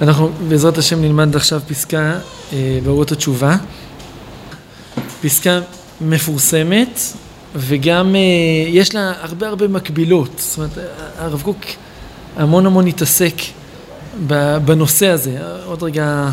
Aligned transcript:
אנחנו 0.00 0.28
בעזרת 0.48 0.78
השם 0.78 1.00
נלמד 1.00 1.36
עכשיו 1.36 1.60
פסקה 1.68 2.18
אה, 2.52 2.78
באורות 2.84 3.12
התשובה. 3.12 3.56
פסקה 5.22 5.60
מפורסמת 6.00 7.00
וגם 7.54 8.16
אה, 8.16 8.20
יש 8.68 8.94
לה 8.94 9.12
הרבה 9.20 9.48
הרבה 9.48 9.68
מקבילות. 9.68 10.30
זאת 10.38 10.56
אומרת, 10.58 10.70
הרב 11.16 11.42
קוק 11.42 11.58
המון 12.36 12.66
המון 12.66 12.86
התעסק 12.86 13.34
בנושא 14.64 15.06
הזה. 15.06 15.38
עוד 15.64 15.82
רגע 15.82 16.28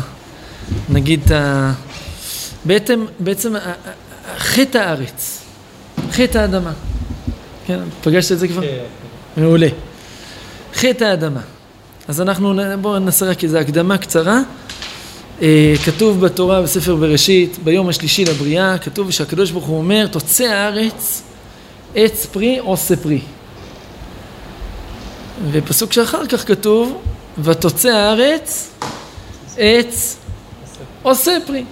נגיד 0.88 1.20
את 1.24 1.30
ה... 1.30 1.72
בעצם, 2.64 3.04
בעצם 3.18 3.54
חטא 4.38 4.78
הארץ, 4.78 5.40
חטא 6.10 6.38
האדמה. 6.38 6.72
כן, 7.66 7.78
פגשת 8.02 8.32
את 8.32 8.38
זה 8.38 8.48
כבר? 8.48 8.62
כן. 8.62 9.40
מעולה. 9.42 9.68
חטא 10.84 11.04
האדמה. 11.04 11.40
אז 12.08 12.20
אנחנו, 12.20 12.54
בואו 12.80 12.98
נעשה 12.98 13.26
רק 13.26 13.44
איזו 13.44 13.58
הקדמה 13.58 13.98
קצרה. 13.98 14.40
אה, 15.42 15.74
כתוב 15.84 16.20
בתורה 16.20 16.62
בספר 16.62 16.96
בראשית, 16.96 17.58
ביום 17.64 17.88
השלישי 17.88 18.24
לבריאה, 18.24 18.78
כתוב 18.78 19.10
שהקדוש 19.10 19.50
ברוך 19.50 19.64
הוא 19.64 19.78
אומר, 19.78 20.06
תוצא 20.06 20.44
הארץ 20.44 21.22
עץ 21.94 22.26
פרי 22.26 22.58
עושה 22.58 22.96
פרי. 22.96 23.20
ופסוק 25.52 25.92
שאחר 25.92 26.26
כך 26.26 26.48
כתוב, 26.48 27.02
ותוצא 27.38 27.88
הארץ 27.88 28.70
עץ 29.56 30.16
עושה 31.02 31.36
פרי. 31.46 31.64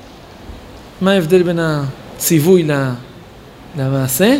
מה 1.00 1.12
ההבדל 1.12 1.42
בין 1.42 1.58
הציווי 1.58 2.68
למעשה? 3.76 4.36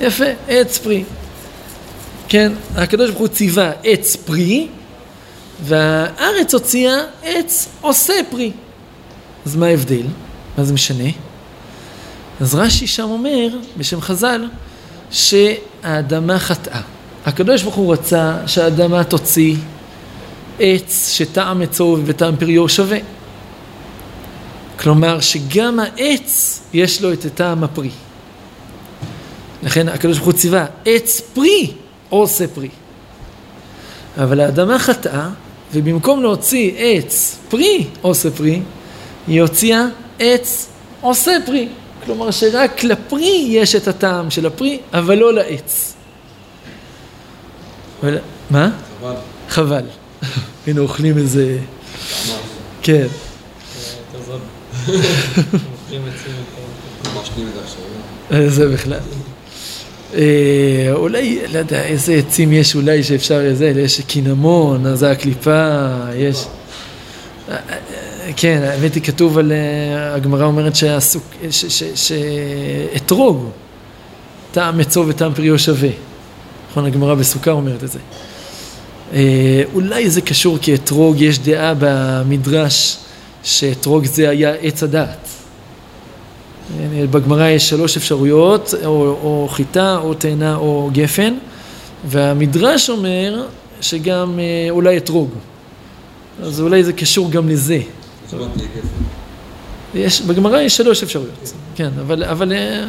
יפה, 0.00 0.24
עץ 0.48 0.78
פרי. 0.78 1.04
כן, 2.30 2.52
הקדוש 2.76 3.10
ברוך 3.10 3.20
הוא 3.20 3.28
ציווה 3.28 3.72
עץ 3.84 4.16
פרי, 4.16 4.68
והארץ 5.64 6.54
הוציאה 6.54 6.96
עץ 7.22 7.68
עושה 7.80 8.14
פרי. 8.30 8.52
אז 9.46 9.56
מה 9.56 9.66
ההבדל? 9.66 10.06
מה 10.58 10.64
זה 10.64 10.72
משנה? 10.72 11.10
אז 12.40 12.54
רש"י 12.54 12.86
שם 12.86 13.02
אומר, 13.02 13.48
בשם 13.76 14.00
חז"ל, 14.00 14.44
שהאדמה 15.10 16.38
חטאה. 16.38 16.80
הקדוש 17.26 17.62
ברוך 17.62 17.74
הוא 17.74 17.92
רצה 17.92 18.36
שהאדמה 18.46 19.04
תוציא 19.04 19.56
עץ 20.58 21.10
שטעם 21.12 21.62
עצו 21.62 21.98
וטעם 22.04 22.36
פריו 22.36 22.68
שווה. 22.68 22.98
כלומר 24.78 25.20
שגם 25.20 25.80
העץ 25.80 26.60
יש 26.72 27.02
לו 27.02 27.12
את 27.12 27.26
טעם 27.34 27.64
הפרי. 27.64 27.90
לכן 29.62 29.88
הקדוש 29.88 30.16
ברוך 30.16 30.26
הוא 30.26 30.38
ציווה 30.38 30.66
עץ 30.84 31.20
פרי 31.20 31.72
עושה 32.10 32.48
פרי. 32.48 32.68
אבל 34.16 34.40
האדמה 34.40 34.78
חטאה, 34.78 35.28
ובמקום 35.72 36.22
להוציא 36.22 36.72
עץ 36.76 37.38
פרי 37.48 37.86
עושה 38.00 38.30
פרי, 38.30 38.62
היא 39.26 39.42
הוציאה 39.42 39.84
עץ 40.18 40.68
עושה 41.00 41.32
פרי. 41.46 41.68
כלומר 42.04 42.30
שרק 42.30 42.84
לפרי 42.84 43.46
יש 43.48 43.74
את 43.74 43.88
הטעם 43.88 44.30
של 44.30 44.46
הפרי, 44.46 44.80
אבל 44.92 45.18
לא 45.18 45.34
לעץ. 45.34 45.94
ול... 48.02 48.18
מה? 48.50 48.70
חבל. 49.00 49.14
חבל. 49.48 49.84
היינו 50.66 50.82
אוכלים 50.82 51.18
איזה... 51.18 51.58
כן. 52.82 53.06
זה 58.48 58.68
בכלל. 58.68 58.98
אה, 60.14 60.92
אולי, 60.92 61.38
לא 61.52 61.58
יודע, 61.58 61.82
איזה 61.82 62.14
עצים 62.14 62.52
יש 62.52 62.74
אולי 62.74 63.02
שאפשר, 63.02 63.40
איזה, 63.40 63.66
יש 63.76 64.00
קינמון, 64.00 64.86
אז 64.86 65.02
הקליפה, 65.02 65.88
יש... 66.16 66.46
אה, 67.48 67.56
אה, 67.70 67.76
כן, 68.36 68.62
האמת 68.62 68.94
היא 68.94 69.02
כתוב 69.02 69.38
על, 69.38 69.52
הגמרא 69.98 70.44
אומרת 70.44 70.72
שאתרוג, 71.94 73.44
טעם 74.52 74.80
עצו 74.80 75.04
וטעם 75.08 75.34
פריו 75.34 75.58
שווה. 75.58 75.90
נכון, 76.70 76.86
הגמרא 76.86 77.14
בסוכה 77.14 77.50
אומרת 77.50 77.84
את 77.84 77.90
זה. 77.90 77.98
אולי 79.74 80.10
זה 80.10 80.20
קשור 80.20 80.58
כי 80.58 80.74
אתרוג, 80.74 81.20
יש 81.20 81.38
דעה 81.38 81.74
במדרש 81.78 82.96
שאתרוג 83.42 84.04
זה 84.04 84.28
היה 84.28 84.52
עץ 84.54 84.82
הדעת. 84.82 85.39
בגמרא 87.10 87.48
יש 87.48 87.68
שלוש 87.68 87.96
אפשרויות, 87.96 88.74
או, 88.84 88.90
או 89.22 89.48
חיטה, 89.50 89.96
או 89.96 90.14
תאנה, 90.14 90.56
או 90.56 90.90
גפן, 90.92 91.34
והמדרש 92.08 92.90
אומר 92.90 93.46
שגם 93.80 94.38
אה, 94.38 94.70
אולי 94.70 94.96
אתרוג. 94.96 95.30
אז 96.42 96.60
אולי 96.60 96.84
זה 96.84 96.92
קשור 96.92 97.30
גם 97.30 97.48
לזה. 97.48 97.78
יש, 99.94 100.20
בגמרא 100.20 100.60
יש 100.60 100.76
שלוש 100.76 101.02
אפשרויות, 101.02 101.52
כן, 101.76 101.90
אבל, 102.00 102.24
אבל 102.24 102.52
אה, 102.52 102.84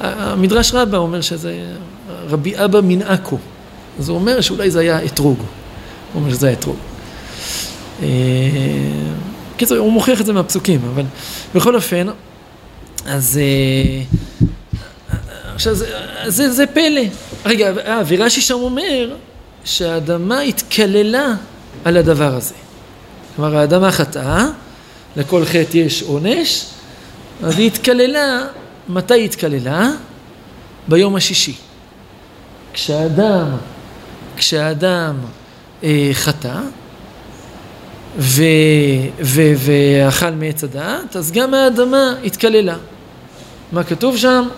המדרש 0.00 0.74
רבה 0.74 0.98
אומר 0.98 1.20
שזה 1.20 1.60
רבי 2.28 2.52
אבא 2.64 2.80
מן 2.80 3.02
עכו, 3.02 3.38
אז 3.98 4.08
הוא 4.08 4.18
אומר 4.18 4.40
שאולי 4.40 4.70
זה 4.70 4.80
היה 4.80 5.04
אתרוג, 5.04 5.38
הוא 5.38 6.22
אומר 6.22 6.32
שזה 6.34 6.46
היה 6.46 6.56
אתרוג. 6.58 6.76
בקיצור, 9.54 9.78
הוא 9.78 9.92
מוכיח 9.92 10.20
את 10.20 10.26
זה 10.26 10.32
מהפסוקים, 10.32 10.80
אבל 10.94 11.04
בכל 11.54 11.74
אופן, 11.74 12.06
אז 13.06 13.40
עכשיו 15.54 15.74
זה, 15.74 15.86
זה, 16.26 16.52
זה 16.52 16.66
פלא. 16.66 17.02
רגע, 17.44 17.72
אה, 17.86 18.02
ורש"י 18.08 18.40
שם 18.40 18.54
אומר 18.54 19.16
שהאדמה 19.64 20.40
התקללה 20.40 21.34
על 21.84 21.96
הדבר 21.96 22.34
הזה. 22.34 22.54
כלומר, 23.36 23.56
האדמה 23.56 23.92
חטאה, 23.92 24.46
לכל 25.16 25.44
חטא 25.44 25.76
יש 25.76 26.02
עונש, 26.02 26.64
אז 27.42 27.58
היא 27.58 27.66
התקללה, 27.66 28.46
מתי 28.88 29.14
היא 29.14 29.24
התקללה? 29.24 29.90
ביום 30.88 31.16
השישי. 31.16 31.54
כשהאדם, 32.72 33.56
כשהאדם 34.36 35.16
אה, 35.84 36.10
חטא, 36.12 36.60
ואכל 38.18 40.30
מעץ 40.30 40.64
הדעת, 40.64 41.16
אז 41.16 41.32
גם 41.32 41.54
האדמה 41.54 42.14
התקללה. 42.24 42.76
מה 43.72 43.84
כתוב 43.84 44.16
שם? 44.16 44.48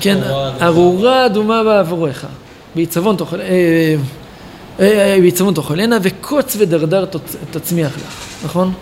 כן, 0.00 0.18
ארורה 0.62 1.26
אדומה 1.26 1.64
בעבורך, 1.64 2.26
בעיצבון 2.74 3.16
תאכל, 3.16 3.40
אה, 3.40 3.96
אה, 4.80 5.16
בעיצבון 5.20 5.54
תאכלנה 5.54 5.98
וקוץ 6.02 6.56
ודרדר 6.58 7.04
תצמיח 7.50 7.96
לך, 7.96 8.44
נכון? 8.44 8.72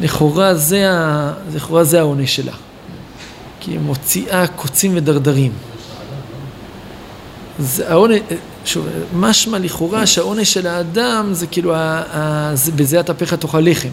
לכאורה 0.00 0.54
זה, 0.54 0.86
לכאורה 1.54 1.84
זה 1.84 1.98
העונש 1.98 2.36
שלה, 2.36 2.52
כי 3.60 3.70
היא 3.70 3.80
מוציאה 3.80 4.46
קוצים 4.46 4.92
ודרדרים. 4.96 5.52
זה 7.58 7.90
העונש, 7.90 8.20
שוב, 8.64 8.86
משמע 9.14 9.58
לכאורה 9.58 10.06
שהעונש 10.06 10.52
של 10.52 10.66
האדם 10.66 11.28
זה 11.32 11.46
כאילו, 11.46 11.74
בזה 12.76 13.00
אפיך 13.00 13.34
תאכל 13.34 13.60
לחם. 13.60 13.88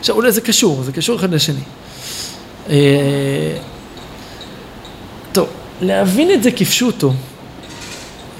עכשיו 0.00 0.16
אולי 0.16 0.32
זה 0.32 0.40
קשור, 0.40 0.82
זה 0.82 0.92
קשור 0.92 1.16
אחד 1.16 1.34
לשני. 1.34 1.60
אה, 2.70 3.56
טוב, 5.32 5.48
להבין 5.80 6.30
את 6.30 6.42
זה 6.42 6.50
כפשוטו, 6.50 7.12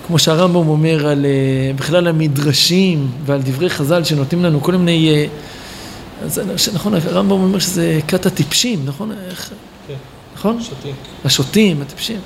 כמו 0.06 0.18
שהרמב"ם 0.18 0.68
אומר 0.68 1.06
על 1.06 1.26
אה, 1.26 1.72
בכלל 1.76 2.06
המדרשים 2.06 3.10
ועל 3.26 3.42
דברי 3.42 3.70
חז"ל 3.70 4.04
שנותנים 4.04 4.44
לנו 4.44 4.60
כל 4.60 4.72
מיני... 4.72 5.10
אה, 5.10 5.26
אז 6.24 6.40
נכון, 6.74 6.94
הרמב"ם 6.94 7.30
אומר 7.32 7.58
שזה 7.58 8.00
כת 8.08 8.26
הטיפשים, 8.26 8.80
נכון? 8.84 9.12
איך? 9.28 9.50
כן. 9.88 9.94
נכון? 10.34 10.58
השוטים. 10.58 10.94
השוטים, 11.24 11.82
הטיפשים. 11.82 12.20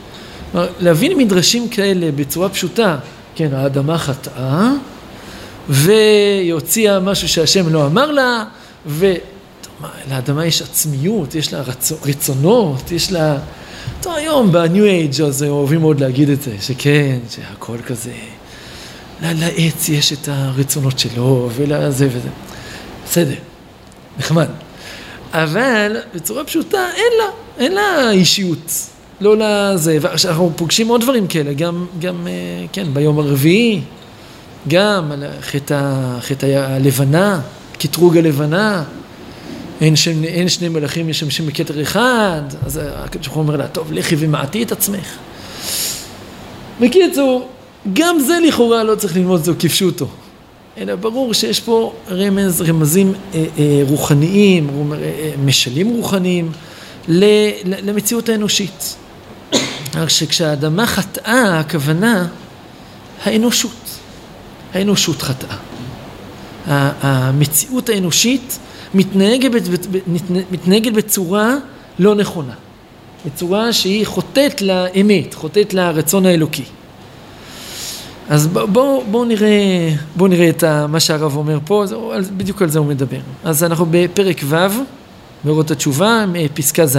להבין 0.81 1.19
מדרשים 1.19 1.69
כאלה 1.69 2.13
בצורה 2.13 2.49
פשוטה, 2.49 2.97
כן, 3.35 3.55
האדמה 3.55 3.99
חטאה, 3.99 4.73
והיא 5.69 6.53
הוציאה 6.53 7.01
משהו 7.01 7.29
שהשם 7.29 7.73
לא 7.73 7.87
אמר 7.87 8.13
לה, 8.13 8.45
ולאדמה 9.81 10.47
יש 10.47 10.63
עצמיות, 10.63 11.35
יש 11.35 11.53
לה 11.53 11.61
רצ... 11.61 11.93
רצונות, 12.05 12.93
יש 12.93 13.13
לה... 13.13 13.39
טוב, 14.01 14.15
היום 14.15 14.53
בניו 14.53 14.85
אייג' 14.85 15.23
אז 15.23 15.43
אוהבים 15.43 15.81
מאוד 15.81 16.01
להגיד 16.01 16.29
את 16.29 16.43
זה, 16.43 16.57
שכן, 16.61 17.19
שהכל 17.31 17.79
כזה, 17.87 18.13
לעץ 19.23 19.89
יש 19.89 20.13
את 20.13 20.29
הרצונות 20.29 20.99
שלו, 20.99 21.51
ולזה 21.57 22.07
וזה. 22.07 22.29
בסדר, 23.07 23.35
נחמד. 24.19 24.49
אבל 25.33 25.97
בצורה 26.15 26.45
פשוטה 26.45 26.89
אין 26.95 27.13
לה, 27.19 27.25
אין 27.59 27.73
לה 27.73 28.11
אישיות. 28.11 28.73
לא 29.21 29.37
לזה, 29.39 29.99
ואנחנו 30.01 30.53
פוגשים 30.57 30.89
עוד 30.89 31.01
דברים 31.01 31.27
כאלה, 31.27 31.53
גם, 31.53 31.87
גם, 31.99 32.27
אה, 32.27 32.33
כן, 32.73 32.87
ביום 32.93 33.19
הרביעי, 33.19 33.81
גם 34.69 35.13
על 35.13 35.25
חטא 36.21 36.47
הלבנה, 36.47 37.41
קטרוג 37.79 38.17
הלבנה, 38.17 38.85
אין, 39.81 39.97
שם, 39.97 40.25
אין 40.25 40.49
שני 40.49 40.69
מלכים 40.69 41.09
משמשים 41.09 41.47
בכתר 41.47 41.83
אחד, 41.83 42.43
אז 42.67 42.81
הקדוש 42.83 43.27
ברוך 43.27 43.37
הוא 43.37 43.43
אומר 43.43 43.57
לה, 43.57 43.69
טוב, 43.69 43.93
לכי 43.93 44.17
ומעטי 44.19 44.63
את 44.63 44.73
עצמך. 44.73 45.17
בקיצור, 46.81 47.49
גם 47.93 48.19
זה 48.21 48.39
לכאורה 48.49 48.85
לא 48.85 48.95
צריך 48.95 49.17
ללמוד 49.17 49.49
אותו 49.49 49.61
כפשוטו, 49.61 50.09
אלא 50.79 50.95
ברור 50.95 51.35
שיש 51.35 51.61
פה 51.61 51.93
רמז, 52.11 52.63
רמזים 52.63 53.13
אה, 53.35 53.45
אה, 53.59 53.83
רוחניים, 53.89 54.69
אה, 54.69 54.97
אה, 54.99 55.33
משלים 55.45 55.89
רוחניים 55.89 56.53
למציאות 57.09 58.29
האנושית. 58.29 58.97
רק 59.95 60.09
שכשהאדמה 60.09 60.87
חטאה, 60.87 61.59
הכוונה 61.61 62.29
האנושות. 63.25 63.99
האנושות 64.75 65.23
חטאה. 65.23 65.57
המציאות 66.67 67.89
האנושית 67.89 68.59
מתנהגת, 68.97 69.63
מתנהגת 70.51 70.93
בצורה 70.93 71.55
לא 71.99 72.15
נכונה. 72.15 72.53
בצורה 73.27 73.73
שהיא 73.73 74.07
חוטאת 74.07 74.63
לאמת, 74.63 75.35
חוטאת 75.35 75.75
לרצון 75.75 76.27
האלוקי. 76.27 76.65
אז 78.29 78.47
בואו 78.47 79.05
בוא 79.11 79.27
נראה, 79.27 79.91
בוא 80.17 80.29
נראה 80.29 80.49
את 80.49 80.65
מה 80.89 81.01
שהרב 81.01 81.37
אומר 81.37 81.59
פה, 81.65 81.85
בדיוק 82.37 82.63
על 82.63 82.69
זה 82.69 82.79
הוא 82.79 82.87
מדבר. 82.87 83.19
אז 83.45 83.65
אנחנו 83.65 83.87
בפרק 83.91 84.41
ו', 84.45 84.57
מאורות 85.45 85.71
התשובה, 85.71 86.25
פסקה 86.55 86.87
ז'. 86.87 86.99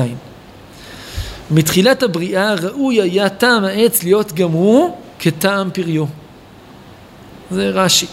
מתחילת 1.52 2.04
הבריאה 2.04 2.54
ראוי 2.54 3.02
היה 3.02 3.30
טעם 3.30 3.64
העץ 3.64 4.04
להיות 4.04 4.34
גם 4.34 4.52
הוא 4.52 4.96
כטעם 5.20 5.70
פריו. 5.74 6.06
זה 7.52 7.70
רש"י. 7.70 8.06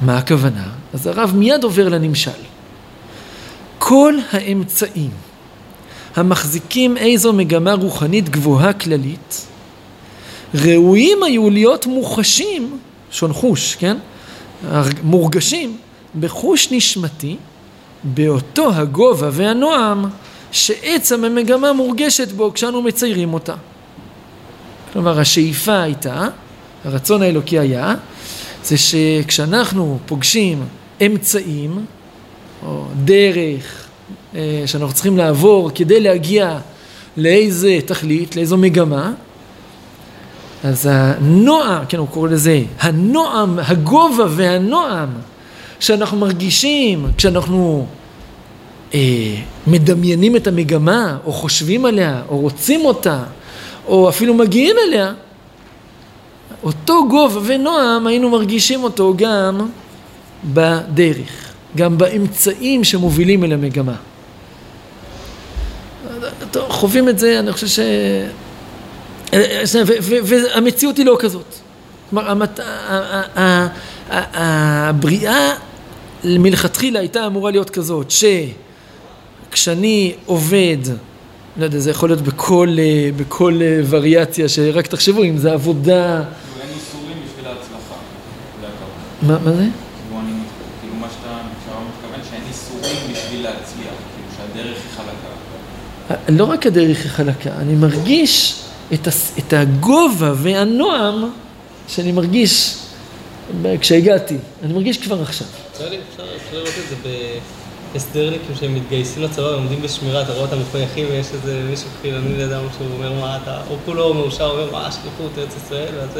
מה 0.00 0.18
הכוונה? 0.18 0.64
אז 0.94 1.06
הרב 1.06 1.32
מיד 1.34 1.64
עובר 1.64 1.88
לנמשל. 1.88 2.49
כל 3.90 4.14
האמצעים 4.32 5.10
המחזיקים 6.16 6.96
איזו 6.96 7.32
מגמה 7.32 7.72
רוחנית 7.72 8.28
גבוהה 8.28 8.72
כללית, 8.72 9.46
ראויים 10.54 11.22
היו 11.22 11.50
להיות 11.50 11.86
מוחשים, 11.86 12.78
שון 13.10 13.32
חוש, 13.32 13.74
כן? 13.74 13.96
מורגשים 15.02 15.76
בחוש 16.20 16.68
נשמתי, 16.70 17.36
באותו 18.04 18.72
הגובה 18.74 19.28
והנועם 19.32 20.04
שעצם 20.52 21.24
המגמה 21.24 21.72
מורגשת 21.72 22.32
בו 22.32 22.52
כשאנו 22.54 22.82
מציירים 22.82 23.34
אותה. 23.34 23.54
כלומר, 24.92 25.20
השאיפה 25.20 25.80
הייתה, 25.80 26.28
הרצון 26.84 27.22
האלוקי 27.22 27.58
היה, 27.58 27.94
זה 28.64 28.76
שכשאנחנו 28.78 29.98
פוגשים 30.06 30.64
אמצעים, 31.06 31.84
או 32.66 32.84
דרך, 33.04 33.86
אה, 34.34 34.62
שאנחנו 34.66 34.94
צריכים 34.94 35.16
לעבור 35.16 35.70
כדי 35.74 36.00
להגיע 36.00 36.58
לאיזה 37.16 37.78
תכלית, 37.86 38.36
לאיזו 38.36 38.56
מגמה, 38.56 39.12
אז 40.64 40.88
הנועם, 40.90 41.84
כן, 41.88 41.98
הוא 41.98 42.08
קורא 42.08 42.28
לזה, 42.28 42.62
הנועם, 42.80 43.58
הגובה 43.58 44.24
והנועם 44.28 45.08
שאנחנו 45.80 46.18
מרגישים 46.18 47.06
כשאנחנו 47.16 47.86
אה, 48.94 49.00
מדמיינים 49.66 50.36
את 50.36 50.46
המגמה, 50.46 51.16
או 51.24 51.32
חושבים 51.32 51.86
עליה, 51.86 52.22
או 52.28 52.38
רוצים 52.38 52.84
אותה, 52.84 53.22
או 53.86 54.08
אפילו 54.08 54.34
מגיעים 54.34 54.76
אליה, 54.88 55.12
אותו 56.62 57.08
גובה 57.08 57.40
ונועם 57.44 58.06
היינו 58.06 58.30
מרגישים 58.30 58.84
אותו 58.84 59.14
גם 59.16 59.68
בדרך, 60.44 61.49
גם 61.76 61.98
באמצעים 61.98 62.84
שמובילים 62.84 63.44
אל 63.44 63.52
המגמה. 63.52 63.94
חווים 66.68 67.08
את 67.08 67.18
זה, 67.18 67.38
אני 67.38 67.52
חושב 67.52 67.66
ש... 67.66 67.78
והמציאות 70.24 70.96
היא 70.96 71.06
לא 71.06 71.16
כזאת. 71.20 71.54
כלומר, 72.10 72.34
הבריאה 74.10 75.54
מלכתחילה 76.24 77.00
הייתה 77.00 77.26
אמורה 77.26 77.50
להיות 77.50 77.70
כזאת, 77.70 78.12
שכשאני 79.50 80.14
עובד, 80.26 80.76
לא 81.56 81.64
יודע, 81.64 81.78
זה 81.78 81.90
יכול 81.90 82.08
להיות 82.08 82.20
בכל, 82.20 82.76
בכל 83.16 83.60
וריאציה, 83.88 84.48
שרק 84.48 84.86
תחשבו 84.86 85.24
אם 85.24 85.36
זה 85.36 85.52
עבודה... 85.52 86.16
אין 86.16 86.24
איסורים 86.74 87.16
בשביל 87.26 87.46
ההצלחה, 87.46 87.94
מה, 89.22 89.38
מה 89.38 89.52
זה? 89.52 89.64
כאילו 90.80 90.94
מה 91.00 91.06
שאתה 91.10 91.38
מתכוון 91.90 92.20
שאין 92.30 92.42
איסורים 92.48 92.96
בשביל 93.12 93.42
להצליח, 93.42 93.94
כאילו 94.14 94.28
שהדרך 94.36 94.76
היא 94.76 94.96
חלקה. 94.96 95.30
לא 96.28 96.44
רק 96.44 96.66
הדרך 96.66 96.98
היא 97.02 97.10
חלקה, 97.10 97.50
אני 97.58 97.74
מרגיש 97.74 98.60
את, 98.94 99.06
הס, 99.06 99.32
את 99.38 99.52
הגובה 99.52 100.32
והנועם 100.36 101.30
שאני 101.88 102.12
מרגיש 102.12 102.76
כשהגעתי, 103.80 104.36
אני 104.62 104.72
מרגיש 104.72 104.98
כבר 104.98 105.22
עכשיו. 105.22 105.46
אפשר 105.72 105.84
לראות 106.52 106.68
את 106.68 106.88
זה 106.88 107.10
בהסדרניקים 107.92 108.54
שהם 108.60 108.74
מתגייסים 108.74 109.22
לצבא 109.22 109.42
ועומדים 109.42 109.82
בשמירה, 109.82 110.22
אתה 110.22 110.32
רואה 110.32 110.42
אותם 110.42 110.60
מחויכים 110.60 111.06
ויש 111.10 111.26
איזה 111.34 111.62
מישהו 111.70 111.88
חילוני 112.02 112.36
לידם 112.36 112.62
שהוא 112.76 112.88
אומר 112.96 113.12
מה 113.20 113.38
אתה, 113.42 113.58
או 113.70 113.76
כולו 113.84 114.14
מאושר, 114.14 114.50
אומר 114.50 114.72
מה 114.72 114.92
שליחות 114.92 115.38
ארץ 115.38 115.54
ישראל, 115.64 115.94
ואז. 115.96 116.10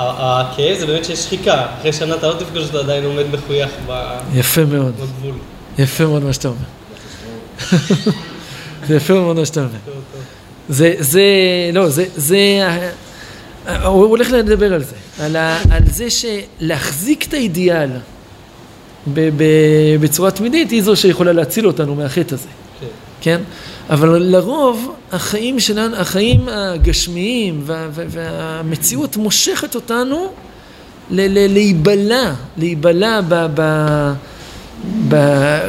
הכאב 0.00 0.78
זה 0.78 0.86
באמת 0.86 1.04
שיש 1.04 1.18
שחיקה, 1.18 1.66
אחרי 1.78 1.92
שנה 1.92 2.14
אתה 2.14 2.28
לא 2.28 2.34
תפגוש 2.38 2.64
אותו 2.64 2.78
עדיין 2.78 3.04
עומד 3.04 3.24
מחוייך 3.32 3.70
יפה 4.34 4.64
מאוד. 4.64 4.94
בגבול. 4.94 5.34
יפה 5.78 6.06
מאוד 6.06 6.22
מה 6.22 6.32
שאתה 6.32 6.48
אומר. 6.48 6.58
זה 8.88 8.96
יפה 8.96 9.14
מאוד 9.14 9.36
מה 9.36 9.46
שאתה 9.46 9.60
אומר. 9.60 10.00
זה, 10.68 10.94
זה, 10.98 11.22
לא, 11.72 11.88
זה, 11.88 12.04
זה, 12.16 12.38
הוא 13.84 14.04
הולך 14.04 14.30
לדבר 14.30 14.74
על 14.74 14.84
זה, 14.84 15.24
על, 15.24 15.36
ה, 15.36 15.58
על 15.70 15.82
זה 15.86 16.06
שלהחזיק 16.10 17.26
את 17.28 17.34
האידיאל 17.34 17.90
ב, 19.14 19.30
ב, 19.36 19.44
בצורה 20.00 20.30
תמידית 20.30 20.70
היא 20.70 20.82
זו 20.82 20.96
שיכולה 20.96 21.32
להציל 21.32 21.66
אותנו 21.66 21.94
מהחטא 21.94 22.34
הזה, 22.34 22.48
כן? 22.80 22.86
כן? 23.20 23.40
אבל 23.90 24.08
לרוב 24.22 24.94
החיים 25.12 25.60
שלנו, 25.60 25.96
החיים 25.96 26.48
הגשמיים 26.48 27.60
וה, 27.64 27.88
וה, 27.92 28.04
והמציאות 28.08 29.16
מושכת 29.16 29.74
אותנו 29.74 30.32
ל, 31.10 31.20
ל, 31.20 31.52
להיבלע, 31.52 32.32
להיבלע 32.56 33.20
ב... 33.28 33.46
ב 33.54 33.62
ב... 35.08 35.16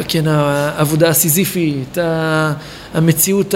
כן, 0.08 0.28
העבודה 0.28 1.10
הסיזיפית, 1.10 1.98
המציאות 2.94 3.56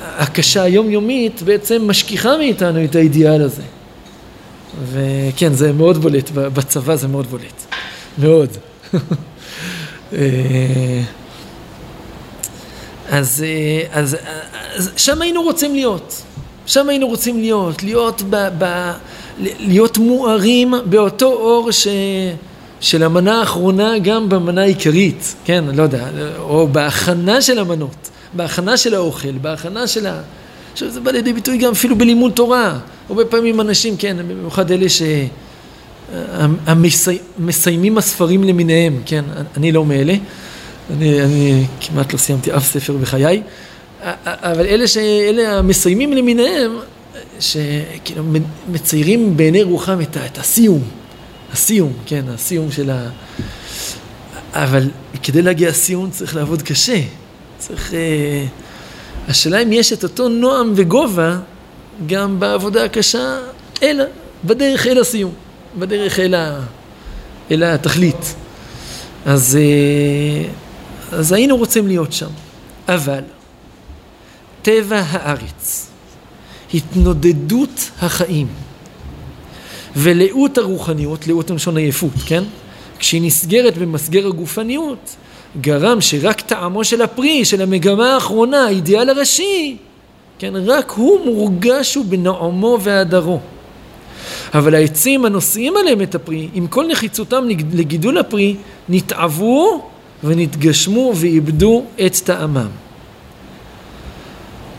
הקשה 0.00 0.62
היומיומית 0.62 1.42
בעצם 1.42 1.88
משכיחה 1.90 2.36
מאיתנו 2.36 2.84
את 2.84 2.94
האידיאל 2.94 3.42
הזה. 3.42 3.62
וכן, 4.92 5.52
זה 5.52 5.72
מאוד 5.72 5.98
בולט, 5.98 6.30
בצבא 6.30 6.96
זה 6.96 7.08
מאוד 7.08 7.26
בולט. 7.26 7.64
מאוד. 8.18 8.48
אה, 10.12 11.02
אז, 13.10 13.44
אה, 13.46 14.00
אז, 14.00 14.16
אז 14.74 14.90
שם 14.96 15.22
היינו 15.22 15.42
רוצים 15.42 15.74
להיות. 15.74 16.22
שם 16.66 16.88
היינו 16.88 17.06
רוצים 17.06 17.40
להיות, 17.40 17.82
להיות, 17.82 18.22
ב, 18.30 18.48
ב, 18.58 18.92
להיות 19.38 19.98
מוארים 19.98 20.74
באותו 20.84 21.26
אור 21.26 21.70
ש, 21.70 21.88
של 22.80 23.02
המנה 23.02 23.40
האחרונה 23.40 23.98
גם 23.98 24.28
במנה 24.28 24.62
העיקרית, 24.62 25.34
כן, 25.44 25.64
לא 25.74 25.82
יודע, 25.82 26.08
או 26.38 26.68
בהכנה 26.68 27.42
של 27.42 27.58
המנות. 27.58 28.10
בהכנה 28.32 28.76
של 28.76 28.94
האוכל, 28.94 29.32
בהכנה 29.32 29.86
של 29.86 30.06
ה... 30.06 30.20
עכשיו 30.72 30.90
זה 30.90 31.00
בא 31.00 31.10
לידי 31.10 31.32
ביטוי 31.32 31.58
גם 31.58 31.72
אפילו 31.72 31.96
בלימוד 31.98 32.32
תורה. 32.32 32.78
הרבה 33.08 33.24
פעמים 33.24 33.60
אנשים, 33.60 33.96
כן, 33.96 34.16
במיוחד 34.28 34.70
אלה 34.70 34.86
שמסיימים 37.38 37.98
הספרים 37.98 38.44
למיניהם, 38.44 39.00
כן, 39.06 39.24
אני 39.56 39.72
לא 39.72 39.84
מאלה, 39.84 40.14
אני, 40.90 41.22
אני 41.22 41.64
כמעט 41.80 42.12
לא 42.12 42.18
סיימתי 42.18 42.56
אף 42.56 42.64
ספר 42.64 42.92
בחיי, 42.92 43.42
אבל 44.26 44.66
אלה, 44.66 44.88
שאלה 44.88 45.58
המסיימים 45.58 46.12
למיניהם, 46.12 46.72
שכאילו 47.40 48.24
מציירים 48.68 49.36
בעיני 49.36 49.62
רוחם 49.62 50.00
את, 50.00 50.16
את 50.16 50.38
הסיום, 50.38 50.82
הסיום, 51.54 51.92
כן, 52.06 52.24
הסיום 52.28 52.72
של 52.72 52.90
ה... 52.90 53.08
אבל 54.52 54.90
כדי 55.22 55.42
להגיע 55.42 55.68
לסיום 55.68 56.10
צריך 56.10 56.36
לעבוד 56.36 56.62
קשה, 56.62 57.00
צריך... 57.58 57.94
אה, 57.94 58.46
השאלה 59.28 59.62
אם 59.62 59.72
יש 59.72 59.92
את 59.92 60.02
אותו 60.02 60.28
נועם 60.28 60.72
וגובה 60.76 61.38
גם 62.06 62.40
בעבודה 62.40 62.84
הקשה, 62.84 63.38
אלא 63.82 64.04
בדרך 64.44 64.86
אל 64.86 65.00
הסיום, 65.00 65.32
בדרך 65.78 66.18
אל, 66.18 66.34
ה, 66.34 66.60
אל 67.50 67.62
התכלית. 67.62 68.34
אז, 69.26 69.58
אה, 69.60 70.48
אז 71.18 71.32
היינו 71.32 71.56
רוצים 71.56 71.88
להיות 71.88 72.12
שם. 72.12 72.30
אבל 72.88 73.22
טבע 74.62 75.02
הארץ, 75.08 75.86
התנודדות 76.74 77.90
החיים 78.02 78.48
ולאות 79.96 80.58
הרוחניות, 80.58 81.26
לאות 81.26 81.50
מלשון 81.50 81.76
עייפות, 81.76 82.12
כן? 82.26 82.44
כשהיא 82.98 83.22
נסגרת 83.22 83.78
במסגר 83.78 84.26
הגופניות, 84.26 85.16
גרם 85.60 86.00
שרק 86.00 86.40
טעמו 86.40 86.84
של 86.84 87.02
הפרי, 87.02 87.44
של 87.44 87.62
המגמה 87.62 88.14
האחרונה, 88.14 88.64
האידיאל 88.64 89.08
הראשי, 89.08 89.76
כן? 90.38 90.52
רק 90.56 90.90
הוא 90.90 91.24
מורגש 91.24 91.94
הוא 91.94 92.04
בנעמו 92.04 92.78
והדרו. 92.82 93.40
אבל 94.54 94.74
העצים 94.74 95.24
הנושאים 95.24 95.76
עליהם 95.76 96.02
את 96.02 96.14
הפרי, 96.14 96.48
עם 96.54 96.66
כל 96.66 96.86
נחיצותם 96.86 97.44
לגידול 97.72 98.18
הפרי, 98.18 98.56
נתעבו 98.88 99.90
ונתגשמו 100.24 101.12
ואיבדו 101.14 101.84
את 102.06 102.16
טעמם. 102.24 102.68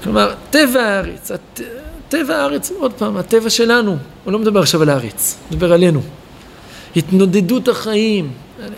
כלומר, 0.04 0.34
טבע 0.50 0.82
הארץ, 0.82 1.32
הט... 1.32 1.62
טבע 2.10 2.36
הארץ, 2.36 2.72
עוד 2.80 2.94
פעם, 2.94 3.18
הטבע 3.18 3.50
שלנו, 3.50 3.98
הוא 4.24 4.34
לא 4.34 4.40
מדבר 4.40 4.60
עכשיו 4.60 4.82
על 4.82 4.90
הארץ, 4.90 5.38
הוא 5.42 5.56
מדבר 5.56 5.74
עלינו. 5.74 6.02
התנודדות 6.96 7.68
החיים, 7.68 8.32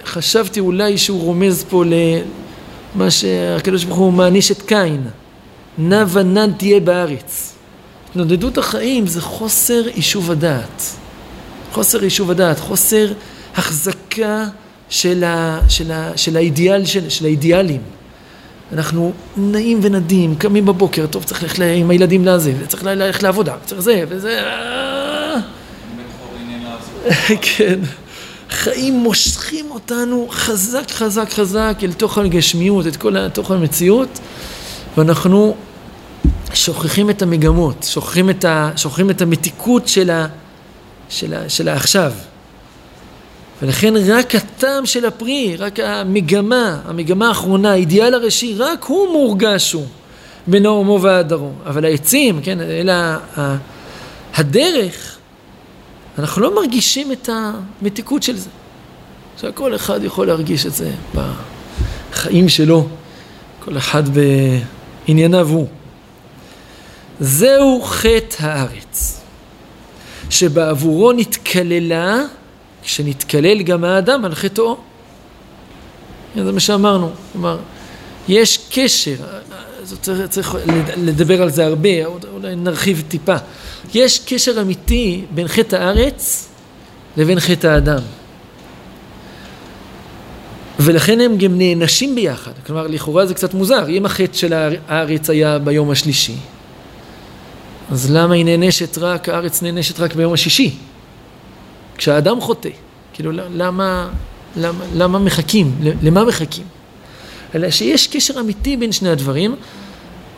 חשבתי 0.05 0.59
אולי 0.59 0.97
שהוא 0.97 1.21
רומז 1.21 1.65
פה 1.69 1.83
למה 1.85 3.11
שהקדוש 3.11 3.83
ברוך 3.83 3.97
הוא 3.97 4.13
מעניש 4.13 4.51
את 4.51 4.61
קין, 4.61 5.07
נע 5.77 6.05
ונד 6.11 6.53
תהיה 6.57 6.79
בארץ. 6.79 7.53
התנודדות 8.09 8.57
החיים 8.57 9.07
זה 9.07 9.21
חוסר 9.21 9.81
יישוב 9.95 10.31
הדעת. 10.31 10.81
חוסר 11.71 12.03
יישוב 12.03 12.31
הדעת, 12.31 12.59
חוסר 12.59 13.07
החזקה 13.55 14.45
של, 14.89 15.23
ה, 15.23 15.59
של, 15.69 15.91
ה, 15.91 16.11
של, 16.15 16.37
האידיאל, 16.37 16.85
של, 16.85 17.09
של 17.09 17.25
האידיאלים. 17.25 17.81
אנחנו 18.73 19.13
נעים 19.37 19.79
ונדים, 19.81 20.35
קמים 20.35 20.65
בבוקר, 20.65 21.07
טוב, 21.07 21.23
צריך 21.23 21.43
ללכת 21.43 21.59
עם 21.75 21.89
הילדים 21.89 22.25
לזה, 22.25 22.53
צריך 22.67 22.83
ללכת 22.83 23.23
לעבודה, 23.23 23.55
צריך 23.65 23.81
זה 23.81 24.03
וזה... 24.09 24.43
כן. 27.41 27.79
חיים 28.49 28.93
מושכים 28.93 29.71
אותנו 29.71 30.27
חזק 30.29 30.91
חזק 30.91 31.29
חזק 31.29 31.77
אל 31.83 31.93
תוך 31.93 32.17
הגשמיות, 32.17 32.87
את 32.87 32.95
כל 32.95 33.29
תוך 33.29 33.51
המציאות, 33.51 34.19
ואנחנו 34.97 35.55
שוכחים 36.53 37.09
את 37.09 37.21
המגמות, 37.21 37.87
שוכחים 37.89 38.29
את, 38.29 38.45
ה, 38.45 38.71
שוכחים 38.75 39.09
את 39.09 39.21
המתיקות 39.21 39.87
של, 39.87 40.09
ה, 40.09 40.27
של, 41.09 41.33
ה, 41.33 41.49
של 41.49 41.67
העכשיו. 41.67 42.11
ולכן 43.61 43.93
רק 44.07 44.35
הטעם 44.35 44.85
של 44.85 45.05
הפרי, 45.05 45.55
רק 45.55 45.79
המגמה, 45.79 46.79
המגמה 46.85 47.27
האחרונה, 47.27 47.71
האידיאל 47.71 48.13
הראשי, 48.13 48.55
רק 48.57 48.83
הוא 48.83 49.11
מורגש 49.11 49.73
הוא 49.73 49.85
בנעמו 50.47 50.99
והדרו. 51.01 51.51
אבל 51.65 51.85
העצים, 51.85 52.41
כן, 52.43 52.59
אלא 52.61 52.93
הדרך, 54.35 55.17
אנחנו 56.19 56.41
לא 56.41 56.55
מרגישים 56.55 57.11
את 57.11 57.29
המתיקות 57.31 58.23
של 58.23 58.37
זה. 58.37 58.49
שכל 59.41 59.75
אחד 59.75 60.03
יכול 60.03 60.27
להרגיש 60.27 60.65
את 60.65 60.73
זה 60.73 60.91
בחיים 61.15 62.49
שלו, 62.49 62.87
כל 63.59 63.77
אחד 63.77 64.03
בענייניו 65.07 65.49
הוא. 65.49 65.67
זהו 67.19 67.81
חטא 67.81 68.35
הארץ, 68.39 69.21
שבעבורו 70.29 71.11
נתקללה 71.11 72.23
כשנתקלל 72.87 73.61
גם 73.61 73.83
האדם 73.83 74.25
על 74.25 74.35
חטאו. 74.35 74.77
זה 76.35 76.51
מה 76.51 76.59
שאמרנו, 76.59 77.09
כלומר, 77.33 77.57
יש 78.27 78.59
קשר, 78.71 79.15
צריך, 80.01 80.29
צריך 80.29 80.55
לדבר 80.97 81.41
על 81.41 81.49
זה 81.49 81.65
הרבה, 81.65 82.05
אולי 82.33 82.55
נרחיב 82.55 83.03
טיפה. 83.07 83.35
יש 83.93 84.19
קשר 84.25 84.61
אמיתי 84.61 85.25
בין 85.31 85.47
חטא 85.47 85.75
הארץ 85.75 86.47
לבין 87.17 87.39
חטא 87.39 87.67
האדם. 87.67 88.01
ולכן 90.79 91.21
הם 91.21 91.37
גם 91.37 91.57
נענשים 91.57 92.15
ביחד. 92.15 92.51
כלומר, 92.65 92.87
לכאורה 92.87 93.25
זה 93.25 93.33
קצת 93.33 93.53
מוזר. 93.53 93.89
אם 93.89 94.05
החטא 94.05 94.37
של 94.37 94.53
הארץ 94.87 95.29
היה 95.29 95.59
ביום 95.59 95.91
השלישי, 95.91 96.35
אז 97.91 98.11
למה 98.11 98.35
היא 98.35 98.45
נענשת 98.45 98.97
רק, 98.97 99.29
הארץ 99.29 99.61
נענשת 99.61 99.99
רק 99.99 100.15
ביום 100.15 100.33
השישי? 100.33 100.77
כשהאדם 101.97 102.41
חוטא. 102.41 102.69
כאילו, 103.13 103.31
למה, 103.31 104.09
למה, 104.55 104.85
למה 104.95 105.19
מחכים? 105.19 105.75
למה 106.01 106.23
מחכים? 106.23 106.65
אלא 107.55 107.71
שיש 107.71 108.07
קשר 108.07 108.39
אמיתי 108.39 108.77
בין 108.77 108.91
שני 108.91 109.09
הדברים. 109.09 109.55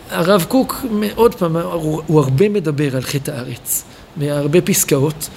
הרב 0.09 0.45
קוק, 0.47 0.85
עוד 1.15 1.35
פעם, 1.35 1.57
הוא, 1.57 2.21
הרבה 2.21 2.49
מדבר 2.49 2.95
על 2.95 3.01
חטא 3.01 3.31
הארץ, 3.31 3.83
בהרבה 4.15 4.61
פסקאות. 4.61 5.29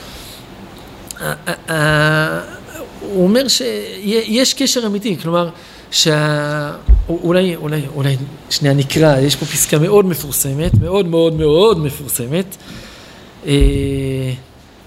הוא 3.00 3.24
אומר 3.24 3.48
שיש 3.48 4.54
קשר 4.54 4.86
אמיתי, 4.86 5.16
כלומר, 5.22 5.48
שה... 5.90 6.72
אולי, 7.08 7.56
אולי, 7.56 7.82
אולי 7.94 8.16
שנייה 8.50 8.74
נקרא, 8.74 9.18
יש 9.18 9.36
פה 9.36 9.46
פסקה 9.46 9.78
מאוד 9.78 10.06
מפורסמת, 10.06 10.80
מאוד 10.80 11.06
מאוד 11.06 11.34
מאוד 11.34 11.78
מפורסמת. 11.78 12.56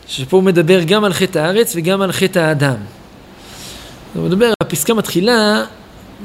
שפה 0.07 0.37
הוא 0.37 0.43
מדבר 0.43 0.83
גם 0.83 1.03
על 1.03 1.13
חטא 1.13 1.39
הארץ 1.39 1.73
וגם 1.75 2.01
על 2.01 2.11
חטא 2.11 2.39
האדם. 2.39 2.75
הוא 4.15 4.25
מדבר, 4.25 4.51
הפסקה 4.61 4.93
מתחילה 4.93 5.63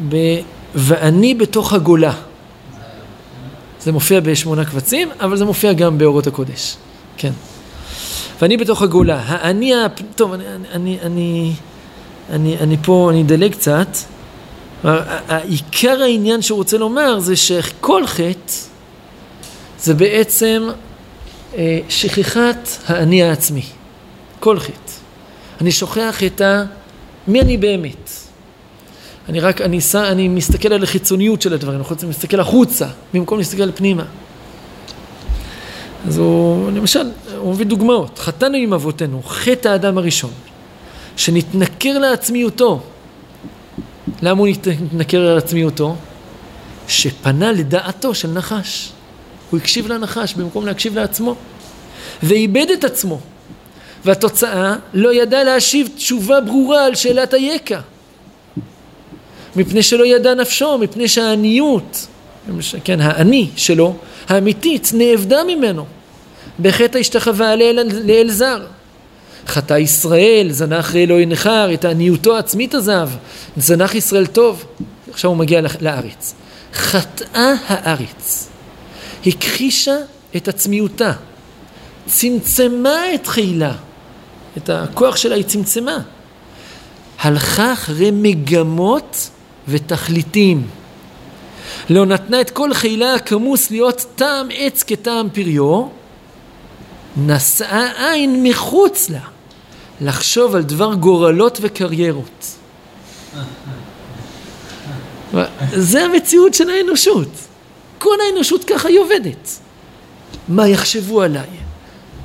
ב... 0.09 0.17
ואני 0.75 1.35
בתוך 1.35 1.73
הגולה. 1.73 2.13
זה 3.81 3.93
מופיע 3.93 4.21
בשמונה 4.21 4.65
קבצים, 4.65 5.09
אבל 5.21 5.37
זה 5.37 5.45
מופיע 5.45 5.73
גם 5.73 5.99
באורות 5.99 6.27
הקודש. 6.27 6.77
כן. 7.17 7.33
ואני 8.43 8.57
בתוך 8.57 8.83
הגולה. 8.83 9.21
האני, 9.27 9.73
טוב, 10.15 10.33
אני, 10.33 10.45
אני, 10.73 10.99
אני, 11.03 11.53
אני, 12.31 12.57
אני 12.61 12.77
פה, 12.83 13.09
אני 13.11 13.23
אדלג 13.23 13.53
קצת. 13.53 13.89
עיקר 15.29 16.03
העניין 16.03 16.43
שהוא 16.43 16.57
רוצה 16.57 16.79
לומר 16.79 17.21
זה 17.21 17.37
שכל 17.37 18.07
חטא 18.07 18.53
זה 19.81 19.95
בעצם 19.95 20.69
שכחת 21.89 22.69
האני 22.87 23.23
העצמי, 23.23 23.63
כל 24.41 24.61
חטא. 24.61 24.93
אני 25.61 25.73
שוכח 25.73 26.23
את 26.27 26.41
ה... 26.41 26.65
מי 27.29 27.41
אני 27.41 27.57
באמת? 27.57 28.11
אני 29.29 29.41
רק, 29.41 29.61
אני, 29.61 29.79
אני 29.95 30.29
מסתכל 30.29 30.73
על 30.73 30.83
החיצוניות 30.83 31.43
של 31.43 31.53
הדברים, 31.53 31.81
אני 31.81 32.09
מסתכל 32.09 32.41
החוצה, 32.41 32.87
במקום 33.15 33.39
להסתכל 33.39 33.73
פנימה. 33.73 34.05
אז 36.07 36.19
הוא, 36.19 36.71
למשל, 36.71 37.11
הוא 37.37 37.53
מביא 37.53 37.67
דוגמאות. 37.67 38.19
חטאנו 38.19 38.57
עם 38.57 38.73
אבותינו, 38.73 39.23
חטא 39.23 39.69
האדם 39.69 39.99
הראשון, 39.99 40.31
שנתנכר 41.17 41.99
לעצמיותו. 41.99 42.81
למה 44.23 44.41
הוא 44.41 44.49
נתנכר 44.49 45.35
לעצמיותו? 45.35 45.97
שפנה 46.89 47.53
לדעתו 47.53 48.15
של 48.15 48.31
נחש. 48.31 48.93
הוא 49.51 49.61
הקשיב 49.61 49.93
לנחש 49.93 50.35
במקום 50.35 50.67
להקשיב 50.67 50.99
לעצמו, 50.99 51.35
ואיבד 52.23 52.67
את 52.71 52.85
עצמו. 52.85 53.21
והתוצאה, 54.05 54.77
לא 54.95 55.15
ידע 55.15 55.45
להשיב 55.45 55.89
תשובה 55.97 56.41
ברורה 56.41 56.87
על 56.87 56.95
שאלת 56.95 57.35
היקע. 57.35 57.81
מפני 59.57 59.83
שלא 59.83 60.07
ידע 60.07 60.35
נפשו, 60.35 60.79
מפני 60.79 61.09
שהעניות, 61.09 62.07
כן, 62.85 63.01
האני 63.01 63.49
שלו, 63.57 63.97
האמיתית, 64.29 64.91
נאבדה 64.95 65.45
ממנו. 65.45 65.85
בחטא 66.61 66.99
השתחווה 66.99 67.57
לאל 68.05 68.31
זר. 68.31 68.67
חטא 69.47 69.75
ישראל, 69.75 70.49
זנח 70.51 70.97
אלוהי 70.97 71.27
נכר, 71.27 71.75
את 71.75 71.85
עניותו 71.85 72.37
העצמית 72.37 72.75
עזב, 72.75 73.11
זנח 73.57 73.95
ישראל 73.95 74.27
טוב. 74.27 74.65
עכשיו 75.11 75.31
הוא 75.31 75.39
מגיע 75.39 75.61
לארץ. 75.81 76.35
חטאה 76.75 77.53
הארץ. 77.67 78.50
הכחישה 79.27 79.97
את 80.37 80.49
עצמיותה, 80.49 81.13
צמצמה 82.07 83.15
את 83.15 83.27
חילה, 83.27 83.73
את 84.57 84.71
הכוח 84.71 85.17
שלה 85.17 85.35
היא 85.35 85.45
צמצמה. 85.45 85.99
הלכה 87.21 87.73
אחרי 87.73 88.11
מגמות 88.11 89.31
ותכליתים. 89.69 90.67
לא 91.91 92.07
נתנה 92.07 92.41
את 92.41 92.51
כל 92.51 92.75
חילה 92.75 93.15
הכמוס 93.15 93.71
להיות 93.71 94.07
טעם 94.17 94.49
עץ 94.55 94.83
כטעם 94.87 95.31
פריו, 95.31 95.87
נשאה 97.17 98.13
עין 98.13 98.43
מחוץ 98.43 99.11
לה, 99.11 99.21
לחשוב 100.01 100.55
על 100.55 100.63
דבר 100.63 100.95
גורלות 100.95 101.59
וקריירות. 101.61 102.57
זה 105.73 106.05
המציאות 106.05 106.55
של 106.55 106.71
האנושות. 106.71 107.29
כל 108.01 108.17
האנושות 108.27 108.65
ככה 108.65 108.89
היא 108.89 108.99
עובדת. 108.99 109.59
מה 110.49 110.69
יחשבו 110.69 111.23
עליי? 111.23 111.49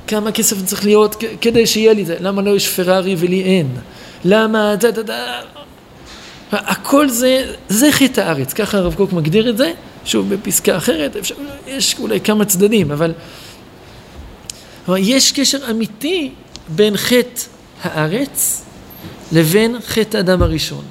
כמה 0.06 0.32
כסף 0.32 0.56
צריך 0.64 0.84
להיות 0.84 1.16
כדי 1.40 1.66
שיהיה 1.66 1.92
לי 1.92 2.04
זה? 2.04 2.16
למה 2.20 2.42
לא 2.42 2.50
יש 2.50 2.68
פרארי 2.68 3.16
ולי 3.18 3.42
אין? 3.42 3.68
למה... 4.24 4.76
דה, 4.76 4.90
דה, 4.90 5.02
דה. 5.02 5.40
הכל 6.52 7.08
זה, 7.08 7.54
זה 7.68 7.92
חטא 7.92 8.20
הארץ, 8.20 8.52
ככה 8.52 8.78
הרב 8.78 8.94
קוק 8.94 9.12
מגדיר 9.12 9.50
את 9.50 9.56
זה, 9.56 9.72
שוב 10.04 10.34
בפסקה 10.34 10.76
אחרת, 10.76 11.16
אפשר, 11.16 11.34
יש 11.66 11.96
אולי 11.98 12.20
כמה 12.20 12.44
צדדים, 12.44 12.90
אבל, 12.90 13.12
אבל 14.88 14.98
יש 15.00 15.32
קשר 15.32 15.70
אמיתי 15.70 16.30
בין 16.68 16.96
חטא 16.96 17.40
הארץ 17.82 18.64
לבין 19.32 19.76
חטא 19.86 20.16
האדם 20.16 20.42
הראשון. 20.42 20.84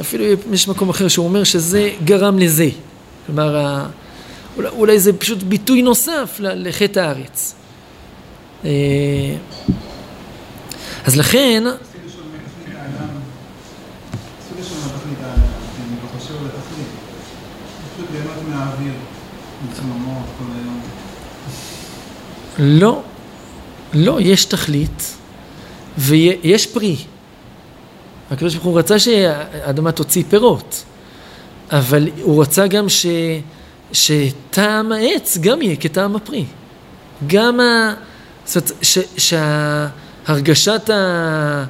אפילו 0.00 0.24
יש 0.52 0.68
מקום 0.68 0.88
אחר 0.88 1.08
שהוא 1.08 1.26
אומר 1.26 1.44
שזה 1.44 1.90
גרם 2.04 2.38
לזה. 2.38 2.68
כלומר, 3.26 3.82
אולי, 4.56 4.68
אולי 4.68 5.00
זה 5.00 5.12
פשוט 5.12 5.42
ביטוי 5.42 5.82
נוסף 5.82 6.36
לחטא 6.40 7.00
הארץ. 7.00 7.54
אה, 8.64 8.70
אז 11.04 11.16
לכן, 11.16 11.62
לא. 11.64 11.72
לא, 22.58 23.02
לא, 23.94 24.20
יש 24.20 24.44
תכלית 24.44 25.16
ויש 25.98 26.66
פרי. 26.66 26.96
הקדוש 28.30 28.54
ברוך 28.54 28.66
הוא 28.66 28.78
רצה 28.78 28.98
שהאדמה 28.98 29.92
תוציא 29.92 30.24
פירות, 30.28 30.84
אבל 31.70 32.08
הוא 32.22 32.42
רצה 32.42 32.66
גם 32.66 32.88
ש, 32.88 33.06
שטעם 33.92 34.92
העץ 34.92 35.38
גם 35.40 35.62
יהיה 35.62 35.76
כטעם 35.76 36.16
הפרי. 36.16 36.44
גם 37.26 37.60
ה... 37.60 37.94
זאת 38.44 38.56
אומרת, 38.56 38.72
ש, 38.82 38.98
שהרגשת 39.16 40.90
ה, 40.90 41.64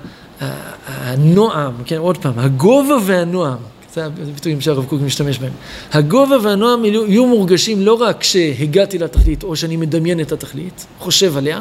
הנועם, 0.86 1.74
כן, 1.84 1.96
עוד 1.96 2.18
פעם, 2.18 2.38
הגובה 2.38 2.96
והנועם, 3.04 3.58
זה 3.94 4.04
הביטויים 4.04 4.60
שהרב 4.60 4.84
קוק 4.84 5.00
משתמש 5.00 5.38
בהם. 5.38 5.52
הגובה 5.92 6.36
והנועם 6.42 6.84
יהיו 6.84 7.26
מורגשים 7.26 7.80
לא 7.80 7.94
רק 7.94 8.20
כשהגעתי 8.20 8.98
לתכלית, 8.98 9.44
או 9.44 9.56
שאני 9.56 9.76
מדמיין 9.76 10.20
את 10.20 10.32
התכלית, 10.32 10.86
חושב 10.98 11.36
עליה, 11.36 11.60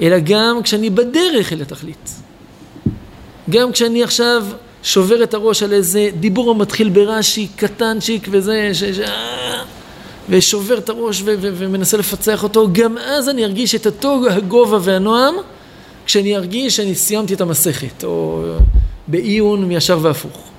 אלא 0.00 0.16
גם 0.24 0.62
כשאני 0.62 0.90
בדרך 0.90 1.52
אל 1.52 1.62
התכלית. 1.62 2.10
גם 3.50 3.72
כשאני 3.72 4.02
עכשיו 4.02 4.44
שובר 4.82 5.22
את 5.22 5.34
הראש 5.34 5.62
על 5.62 5.72
איזה 5.72 6.08
דיבור 6.20 6.50
המתחיל 6.50 6.88
ברש"י, 6.88 7.46
קטנצ'יק 7.56 8.28
וזה, 8.30 8.70
ש... 8.72 8.84
ש... 8.84 9.00
ושובר 10.28 10.78
את 10.78 10.88
הראש 10.88 11.22
ו... 11.22 11.34
ו... 11.40 11.48
ומנסה 11.54 11.96
לפצח 11.96 12.42
אותו, 12.42 12.68
גם 12.72 12.98
אז 12.98 13.28
אני 13.28 13.44
ארגיש 13.44 13.74
את 13.74 13.86
אותו 13.86 14.20
הגובה 14.30 14.78
והנועם, 14.82 15.34
כשאני 16.06 16.36
ארגיש 16.36 16.76
שאני 16.76 16.94
סיימתי 16.94 17.34
את 17.34 17.40
המסכת, 17.40 18.04
או 18.04 18.44
בעיון 19.08 19.64
מישר 19.64 19.98
והפוך. 20.02 20.50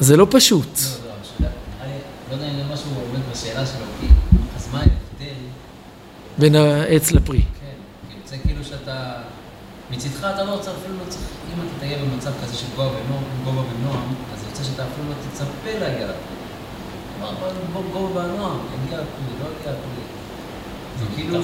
זה 0.00 0.16
לא 0.16 0.26
פשוט. 0.30 0.78
לא, 0.78 1.46
לא, 2.36 2.44
אני 2.44 2.58
לא? 2.58 2.60
בין 6.40 6.54
העץ 6.54 7.12
לפרי. 7.12 7.42
כן, 7.42 7.66
כאילו 8.28 8.42
כאילו 8.44 8.64
שאתה, 8.64 9.12
מצידך 9.90 10.18
אתה 10.18 10.44
לא 10.44 10.58
צריך, 10.60 10.76
אפילו 10.82 10.94
לא 10.94 11.04
צריך, 11.08 11.24
אם 11.54 11.60
אתה 11.60 11.80
תהיה 11.80 11.98
במצב 11.98 12.30
כזה 12.42 12.56
של 12.56 12.66
גובה 12.76 12.88
ונועם, 12.88 13.24
גובה 13.44 13.60
ונועם, 13.60 14.14
אז 14.34 14.44
יוצא 14.48 14.64
שאתה 14.64 14.82
אפילו 14.82 15.08
לא 15.08 15.14
תצפה 15.30 15.78
להגיע 15.78 16.06
לפרי. 16.06 16.39
גובה 17.92 18.20
והנועם, 18.20 18.58
יגיע 18.84 18.98
לפרי, 18.98 19.34
לא 19.40 19.46
יגיע 19.60 19.72
לפרי. 19.72 20.00
זה 20.98 21.04
כאילו... 21.16 21.38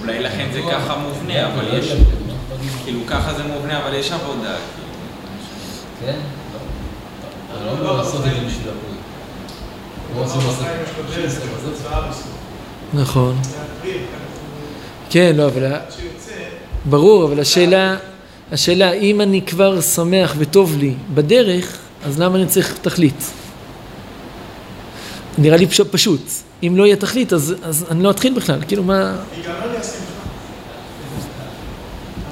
אולי 0.00 0.20
לכן 0.20 0.48
זה 0.52 0.60
לא, 0.60 0.70
ככה 0.70 0.96
מובנה, 0.96 1.46
אבל 1.46 1.64
לא 1.64 1.78
יש... 1.78 1.90
לא, 1.90 1.96
לא. 1.96 2.56
כאילו 2.84 3.00
ככה 3.06 3.34
זה 3.34 3.42
מובנה, 3.42 3.82
אבל 3.82 3.94
יש 3.94 4.12
עבודה. 4.12 4.56
כאילו. 4.56 6.12
כן? 6.12 6.18
לא. 7.54 7.66
לא 7.66 7.72
אמור 7.72 7.96
לעשות 7.96 8.26
את 8.26 8.30
זה 8.30 8.46
בשביל. 8.46 8.72
לא 10.16 10.22
בסוף. 10.22 10.44
נכון. 12.92 13.36
כן, 15.10 15.32
לא, 15.36 15.46
אבל... 15.46 15.72
ברור, 16.84 17.24
אבל 17.24 17.40
השאלה, 17.40 17.96
השאלה, 18.52 18.92
אם 18.92 19.20
אני 19.20 19.42
כבר 19.42 19.80
שמח 19.80 20.34
וטוב 20.38 20.76
לי 20.76 20.94
בדרך, 21.14 21.78
אז 22.04 22.20
למה 22.20 22.36
אני 22.36 22.46
צריך 22.46 22.78
תכלית? 22.82 23.30
נראה 25.40 25.56
לי 25.56 25.66
פשוט. 25.90 26.20
אם 26.62 26.74
לא 26.76 26.84
יהיה 26.84 26.96
תכלית, 26.96 27.32
אז, 27.32 27.54
אז 27.62 27.86
אני 27.90 28.02
לא 28.02 28.10
אתחיל 28.10 28.34
בכלל. 28.34 28.58
כאילו, 28.68 28.82
מה... 28.82 29.16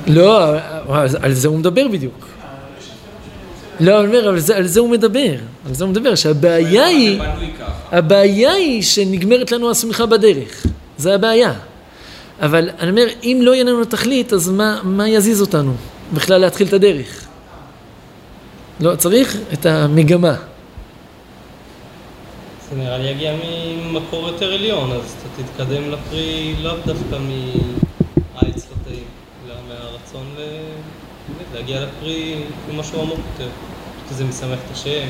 לא, 0.07 0.55
על 1.21 1.33
זה 1.33 1.49
הוא 1.49 1.59
מדבר 1.59 1.89
בדיוק. 1.89 2.29
לא, 3.81 4.01
אני 4.01 4.07
אומר, 4.07 4.29
על 4.55 4.67
זה 4.67 4.81
הוא 4.81 4.91
מדבר. 4.91 5.35
על 5.67 5.75
זה 5.75 5.85
הוא 5.85 5.91
מדבר, 5.91 6.15
שהבעיה 6.15 6.85
היא... 6.85 7.21
הבעיה 7.93 8.53
היא 8.53 8.83
שנגמרת 8.83 9.53
לנו 9.53 9.71
השמחה 9.71 10.07
בדרך, 10.07 10.67
זה 10.99 11.15
הבעיה. 11.15 11.53
אבל 12.41 12.71
אני 12.79 12.91
אומר, 12.91 13.07
אם 13.23 13.39
לא 13.43 13.55
יהיה 13.55 13.65
לנו 13.65 13.85
תכלית, 13.85 14.33
אז 14.33 14.49
מה, 14.49 14.81
מה 14.85 15.09
יזיז 15.09 15.41
אותנו 15.41 15.75
בכלל 16.15 16.41
להתחיל 16.41 16.67
את 16.67 16.73
הדרך? 16.73 17.25
לא, 18.81 18.97
צריך 18.97 19.37
את 19.53 19.67
המגמה. 19.67 20.35
זה 22.71 22.77
נראה 22.77 22.99
לי 22.99 23.09
יגיע 23.09 23.35
ממקור 23.83 24.29
יותר 24.29 24.53
עליון, 24.53 24.93
אז 24.93 25.17
אתה 25.19 25.43
תתקדם 25.43 25.91
לפרי 25.91 26.55
לאו 26.63 26.77
דווקא 26.87 27.19
מהעץ 27.19 28.67
לטעים, 28.71 29.05
אלא 29.47 29.55
מהרצון 29.69 30.35
ל... 30.39 30.41
להגיע 31.55 31.81
לפרי 31.81 32.35
במשהו 32.69 33.03
עמוק 33.03 33.19
יותר. 33.33 33.51
שזה 34.11 34.25
משמח 34.25 34.59
את 34.67 34.71
השם. 34.73 35.09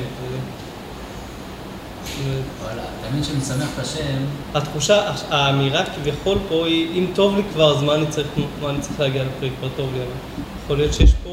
וואלה, 2.62 2.82
מבין 3.08 3.24
שמשמח 3.24 3.68
את 3.74 3.78
השם, 3.78 4.24
התחושה, 4.54 5.12
האמירה 5.30 5.84
כביכול 5.86 6.38
פה 6.48 6.66
היא, 6.66 6.98
אם 6.98 7.06
טוב 7.14 7.36
לי 7.36 7.42
כבר, 7.52 7.76
אז 7.76 7.82
מה 7.82 7.94
אני 7.94 8.06
צריך, 8.06 8.26
מה 8.60 8.70
אני 8.70 8.80
צריך 8.80 9.00
להגיע 9.00 9.24
לפרי, 9.24 9.50
כבר 9.58 9.68
טוב 9.76 9.90
לי, 9.94 10.00
אבל 10.00 10.44
יכול 10.64 10.76
להיות 10.76 10.94
שיש 10.94 11.12
פה 11.24 11.30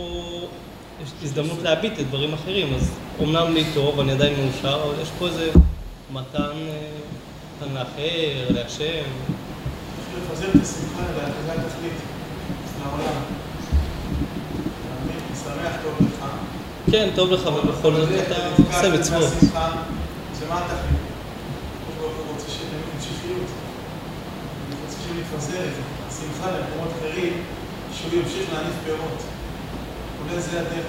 יש 1.04 1.10
הזדמנות 1.24 1.58
להביט 1.64 2.00
את 2.00 2.08
דברים 2.08 2.34
אחרים, 2.34 2.74
אז 2.76 2.92
אומנם 3.20 3.54
לי 3.54 3.64
טוב, 3.74 4.00
אני 4.00 4.12
עדיין 4.12 4.34
מאושר, 4.40 4.84
אבל 4.84 5.02
יש 5.02 5.10
פה 5.20 5.28
איזה 5.28 5.52
מתן, 6.16 6.42
אה, 6.42 6.90
מתן 7.58 7.74
לאחר, 7.74 8.46
להשם. 8.50 9.04
לפזר 10.18 10.48
את 10.50 10.62
השמחה 10.64 11.02
לעולם. 12.84 13.22
טוב 15.84 16.08
לך. 16.08 16.26
כן, 16.92 17.10
טוב 17.16 17.32
לך, 17.32 17.48
אבל 17.48 17.62
בכל 17.72 17.92
זאת 17.96 18.10
אתה 18.28 18.36
עושה 18.68 18.90
מצוות. 19.00 19.30
זה 19.40 19.48
מה 20.50 20.58
התכלית? 20.58 21.02
הקדוש 21.90 21.98
ברוך 22.00 22.14
הוא 22.18 22.34
רוצה 22.34 22.46
שיהיה 22.52 22.70
תמיד 22.70 22.84
המשכיות. 22.96 23.50
הוא 24.70 24.78
רוצה 24.86 24.98
שנפזר 25.08 25.60
את 25.68 25.74
זה. 25.76 25.82
השמחה 26.10 26.52
למקומות 26.52 26.90
אחרים, 27.00 27.34
שהוא 27.94 28.12
ימשיך 28.22 28.54
להניף 28.54 28.74
פירות. 28.86 29.22
אולי 30.22 30.42
זה 30.42 30.60
הדרך. 30.60 30.86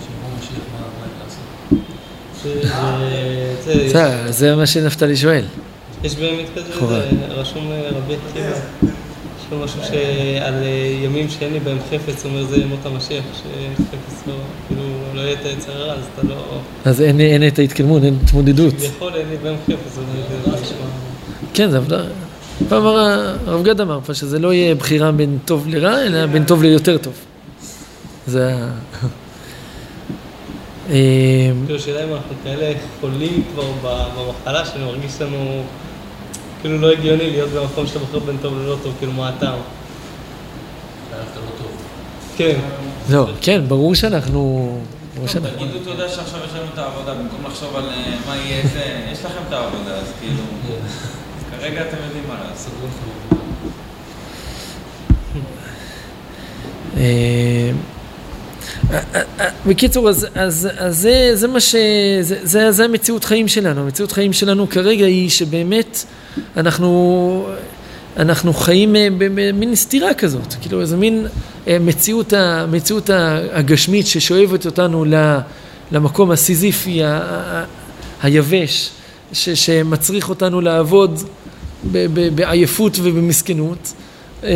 שיבוא 0.00 0.30
משיח, 0.38 0.64
מה 0.72 0.78
מה 0.80 1.06
לעשות? 1.24 1.38
זה- 1.70 1.76
זה- 1.76 2.27
בסדר, 3.86 4.32
זה 4.32 4.56
מה 4.56 4.66
שנפתלי 4.66 5.16
שואל. 5.16 5.44
יש 6.04 6.16
באמת 6.16 6.46
כזה, 6.54 7.04
רשום 7.28 7.72
אה, 7.72 7.90
רבי 7.90 8.14
עקיבא. 8.14 8.46
יש 8.48 9.52
לו 9.52 9.58
משהו 9.58 9.80
שעל 9.82 10.54
אה, 10.54 10.98
ימים 11.04 11.28
שאין 11.28 11.52
לי 11.52 11.60
בהם 11.60 11.78
חפץ, 11.90 12.24
אומר 12.24 12.44
זה 12.44 12.56
ימות 12.56 12.86
המשיח, 12.86 13.24
שחפץ 13.34 14.22
לא, 14.26 14.34
כאילו 14.68 14.82
לא 15.14 15.20
יהיה 15.20 15.32
את 15.32 15.46
היצר 15.46 15.72
הרע, 15.72 15.92
אז 15.92 16.04
אתה 16.14 16.28
לא... 16.28 16.58
אז 16.84 17.00
אין, 17.00 17.48
את 17.48 17.58
ההתקדמות, 17.58 18.04
אין 18.04 18.18
התמודדות. 18.24 18.74
כביכול 18.74 19.14
אין 19.14 19.28
לי 19.30 19.36
בהם 19.42 19.56
חפץ, 19.66 19.98
אבל 19.98 20.04
זה 20.54 20.62
נשמע... 20.62 20.86
כן, 21.54 21.70
זה 21.70 21.76
עבודה... 21.76 22.04
פעם 22.68 22.82
אמר, 22.82 23.36
הרב 23.46 23.64
גד 23.64 23.80
אמר 23.80 24.00
פה 24.06 24.14
שזה 24.14 24.38
לא 24.38 24.52
יהיה 24.52 24.74
בחירה 24.74 25.12
בין 25.12 25.38
טוב 25.44 25.68
לרע, 25.68 26.02
אלא 26.02 26.26
בין 26.26 26.44
טוב 26.44 26.62
ליותר 26.62 26.98
טוב. 26.98 27.12
זה 28.26 28.54
ה... 28.54 28.68
אה, 30.88 30.94
כאילו, 31.66 31.78
השאלה 31.78 32.04
אם 32.04 32.12
אנחנו 32.12 32.34
כאלה 32.44 32.72
חולים 33.00 33.44
כבר 33.52 33.72
במחלה, 33.82 34.64
שאני 34.66 34.84
מרגיש 34.84 35.20
לנו 35.20 35.62
כאילו 36.60 36.78
לא 36.78 36.92
הגיוני 36.92 37.30
להיות 37.30 37.50
במקום 37.50 37.86
שאתה 37.86 37.98
בוחר 37.98 38.18
בין 38.18 38.36
טוב 38.42 38.54
ללא 38.58 38.76
טוב, 38.82 38.94
כאילו 38.98 39.12
מה 39.12 39.28
הטעם. 39.28 39.52
לא. 39.52 39.58
כן. 42.36 42.58
לא, 43.10 43.26
כן, 43.40 43.64
ברור 43.68 43.94
שאנחנו... 43.94 44.78
תגידו 45.56 45.78
תודה 45.84 46.08
שעכשיו 46.08 46.40
יש 46.44 46.54
לנו 46.54 46.64
את 46.74 46.78
העבודה, 46.78 47.14
במקום 47.14 47.44
לחשוב 47.46 47.76
על 47.76 47.84
אה, 47.84 48.14
מה 48.26 48.36
יהיה 48.36 48.62
זה, 48.62 49.10
יש 49.12 49.24
לכם 49.24 49.40
את 49.48 49.52
העבודה, 49.52 49.94
אז 49.94 50.12
כאילו, 50.20 50.42
כרגע 51.50 51.80
אתם 51.80 51.96
יודעים 52.06 52.24
מה 52.28 52.34
לעשות. 52.50 52.72
סגרו 52.72 52.86
לך. 56.96 57.97
בקיצור, 59.66 60.08
אז, 60.08 60.26
אז, 60.34 60.68
אז 60.78 60.98
זה, 60.98 61.30
זה 61.34 61.48
מה 61.48 61.60
ש... 61.60 61.74
זה, 62.20 62.38
זה, 62.42 62.72
זה 62.72 62.84
המציאות 62.84 63.24
חיים 63.24 63.48
שלנו. 63.48 63.80
המציאות 63.80 64.12
חיים 64.12 64.32
שלנו 64.32 64.68
כרגע 64.68 65.06
היא 65.06 65.30
שבאמת 65.30 66.04
אנחנו, 66.56 67.48
אנחנו 68.16 68.54
חיים 68.54 68.96
אה, 68.96 69.08
במין 69.18 69.74
סתירה 69.74 70.14
כזאת. 70.14 70.54
כאילו, 70.60 70.80
איזה 70.80 70.96
מין 70.96 71.26
אה, 71.68 71.78
מציאות, 71.80 72.32
ה- 72.32 72.66
מציאות 72.70 73.10
ה- 73.10 73.38
הגשמית 73.52 74.06
ששואבת 74.06 74.66
אותנו 74.66 75.04
למקום 75.92 76.30
הסיזיפי, 76.30 77.04
ה- 77.04 77.20
ה- 77.22 77.64
היבש, 78.22 78.90
ש, 79.32 79.48
שמצריך 79.48 80.28
אותנו 80.28 80.60
לעבוד 80.60 81.20
ב- 81.92 82.06
ב- 82.14 82.34
בעייפות 82.36 82.98
ובמסכנות. 83.02 83.92
אה, 84.44 84.48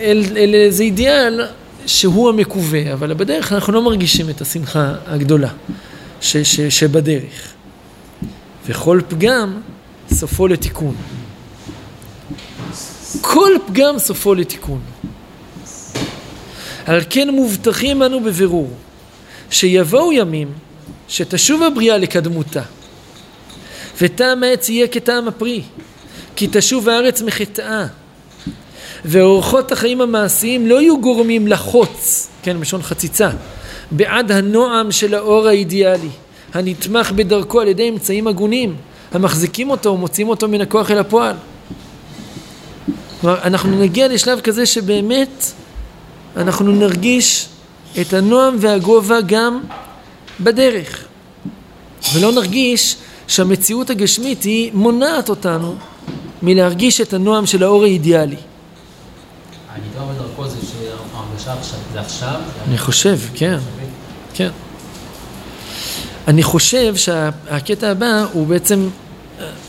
אל, 0.00 0.24
אל 0.36 0.54
איזה 0.54 0.82
אידיאל 0.82 1.40
שהוא 1.88 2.28
המקווה, 2.28 2.92
אבל 2.92 3.14
בדרך 3.14 3.52
אנחנו 3.52 3.72
לא 3.72 3.82
מרגישים 3.82 4.30
את 4.30 4.40
השמחה 4.40 4.94
הגדולה. 5.06 5.48
ש, 6.20 6.36
ש, 6.36 6.60
שבדרך. 6.60 7.52
וכל 8.66 9.00
פגם 9.08 9.60
סופו 10.12 10.48
לתיקון. 10.48 10.94
כל 13.20 13.52
פגם 13.66 13.98
סופו 13.98 14.34
לתיקון. 14.34 14.80
על 16.86 17.00
כן 17.10 17.30
מובטחים 17.30 18.02
אנו 18.02 18.20
בבירור 18.20 18.70
שיבואו 19.50 20.12
ימים 20.12 20.52
שתשוב 21.08 21.62
הבריאה 21.62 21.98
לקדמותה 21.98 22.62
וטעם 24.00 24.42
העץ 24.42 24.68
יהיה 24.68 24.88
כטעם 24.88 25.28
הפרי 25.28 25.62
כי 26.36 26.48
תשוב 26.52 26.88
הארץ 26.88 27.22
מחטאה 27.22 27.86
ואורחות 29.04 29.72
החיים 29.72 30.00
המעשיים 30.00 30.66
לא 30.66 30.80
יהיו 30.80 31.00
גורמים 31.00 31.46
לחוץ, 31.46 32.28
כן, 32.42 32.56
מלשון 32.56 32.82
חציצה, 32.82 33.30
בעד 33.90 34.32
הנועם 34.32 34.92
של 34.92 35.14
האור 35.14 35.48
האידיאלי, 35.48 36.08
הנתמך 36.54 37.12
בדרכו 37.12 37.60
על 37.60 37.68
ידי 37.68 37.88
אמצעים 37.88 38.26
הגונים, 38.26 38.76
המחזיקים 39.12 39.70
אותו 39.70 39.90
ומוציאים 39.90 40.28
אותו 40.28 40.48
מן 40.48 40.60
הכוח 40.60 40.90
אל 40.90 40.98
הפועל. 40.98 41.36
כלומר, 43.20 43.38
אנחנו 43.44 43.80
נגיע 43.80 44.08
לשלב 44.08 44.40
כזה 44.40 44.66
שבאמת 44.66 45.52
אנחנו 46.36 46.72
נרגיש 46.72 47.48
את 48.00 48.12
הנועם 48.12 48.56
והגובה 48.60 49.20
גם 49.20 49.60
בדרך, 50.40 51.04
ולא 52.14 52.32
נרגיש 52.32 52.96
שהמציאות 53.28 53.90
הגשמית 53.90 54.42
היא 54.42 54.70
מונעת 54.74 55.28
אותנו 55.28 55.74
מלהרגיש 56.42 57.00
את 57.00 57.12
הנועם 57.12 57.46
של 57.46 57.62
האור 57.62 57.84
האידיאלי. 57.84 58.36
הנדבר 59.74 60.04
בדרכו 60.04 60.48
זה 60.48 60.56
שההרגשה 60.56 61.34
עכשיו, 61.34 61.37
אני 62.68 62.78
חושב, 62.78 63.18
כן, 63.34 63.58
כן. 64.34 64.50
אני 66.28 66.42
חושב 66.42 66.96
שהקטע 66.96 67.90
הבא 67.90 68.24
הוא 68.32 68.46
בעצם, 68.46 68.88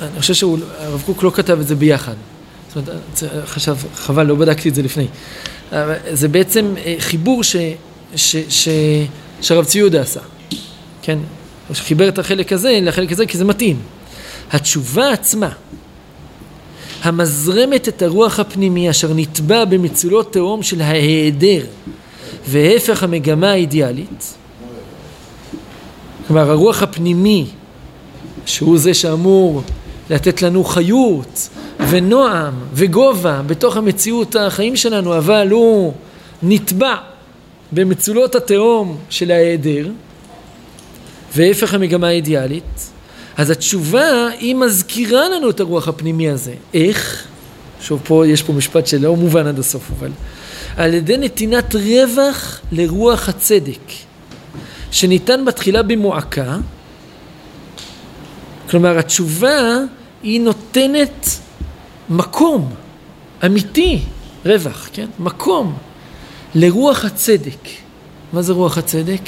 אני 0.01 0.19
חושב 0.21 0.33
שהרב 0.33 1.01
קוק 1.05 1.23
לא 1.23 1.31
כתב 1.35 1.59
את 1.59 1.67
זה 1.67 1.75
ביחד. 1.75 2.13
זאת 2.67 2.87
אומרת, 2.87 3.45
חשב, 3.45 3.75
חבל, 3.95 4.25
לא 4.25 4.35
בדקתי 4.35 4.69
את 4.69 4.75
זה 4.75 4.81
לפני. 4.81 5.07
זה 6.11 6.27
בעצם 6.27 6.73
אה, 6.85 6.95
חיבור 6.99 7.41
שהרב 9.41 9.65
צבי 9.65 9.79
יהודה 9.79 10.01
עשה. 10.01 10.19
כן? 11.01 11.17
הוא 11.67 11.75
חיבר 11.75 12.09
את 12.09 12.19
החלק 12.19 12.53
הזה 12.53 12.79
לחלק 12.81 13.11
הזה 13.11 13.25
כי 13.25 13.37
זה 13.37 13.45
מתאים. 13.45 13.79
התשובה 14.51 15.11
עצמה, 15.11 15.49
המזרמת 17.03 17.87
את 17.87 18.01
הרוח 18.01 18.39
הפנימי 18.39 18.89
אשר 18.89 19.13
נטבע 19.15 19.65
במצולות 19.65 20.33
תהום 20.33 20.63
של 20.63 20.81
ההיעדר 20.81 21.65
והפך 22.47 23.03
המגמה 23.03 23.51
האידיאלית, 23.51 24.33
כלומר 26.27 26.51
הרוח 26.51 26.83
הפנימי 26.83 27.45
שהוא 28.45 28.77
זה 28.77 28.93
שאמור 28.93 29.61
לתת 30.09 30.41
לנו 30.41 30.63
חיות 30.63 31.49
ונועם 31.89 32.53
וגובה 32.73 33.41
בתוך 33.47 33.77
המציאות 33.77 34.35
החיים 34.35 34.75
שלנו 34.75 35.17
אבל 35.17 35.47
הוא 35.51 35.93
נטבע 36.43 36.95
במצולות 37.71 38.35
התהום 38.35 38.97
של 39.09 39.31
ההיעדר 39.31 39.87
והפך 41.35 41.73
המגמה 41.73 42.07
האידיאלית 42.07 42.89
אז 43.39 43.49
התשובה 43.49 44.27
היא 44.39 44.55
מזכירה 44.55 45.29
לנו 45.29 45.49
את 45.49 45.59
הרוח 45.59 45.87
הפנימי 45.87 46.29
הזה. 46.29 46.53
איך? 46.73 47.27
שוב 47.81 48.01
פה, 48.03 48.27
יש 48.27 48.43
פה 48.43 48.53
משפט 48.53 48.87
שלא 48.87 49.15
מובן 49.15 49.47
עד 49.47 49.59
הסוף, 49.59 49.91
אבל 49.99 50.11
על 50.77 50.93
ידי 50.93 51.17
נתינת 51.17 51.75
רווח 51.75 52.61
לרוח 52.71 53.29
הצדק, 53.29 53.91
שניתן 54.91 55.45
בתחילה 55.45 55.83
במועקה, 55.83 56.57
כלומר 58.69 58.97
התשובה 58.97 59.77
היא 60.23 60.41
נותנת 60.41 61.29
מקום 62.09 62.73
אמיתי, 63.45 64.01
רווח, 64.45 64.89
כן? 64.93 65.07
מקום 65.19 65.77
לרוח 66.55 67.05
הצדק. 67.05 67.69
מה 68.33 68.41
זה 68.41 68.53
רוח 68.53 68.77
הצדק? 68.77 69.21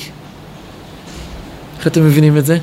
איך 1.78 1.88
אתם 1.88 2.06
מבינים 2.06 2.38
את 2.38 2.46
זה? 2.46 2.58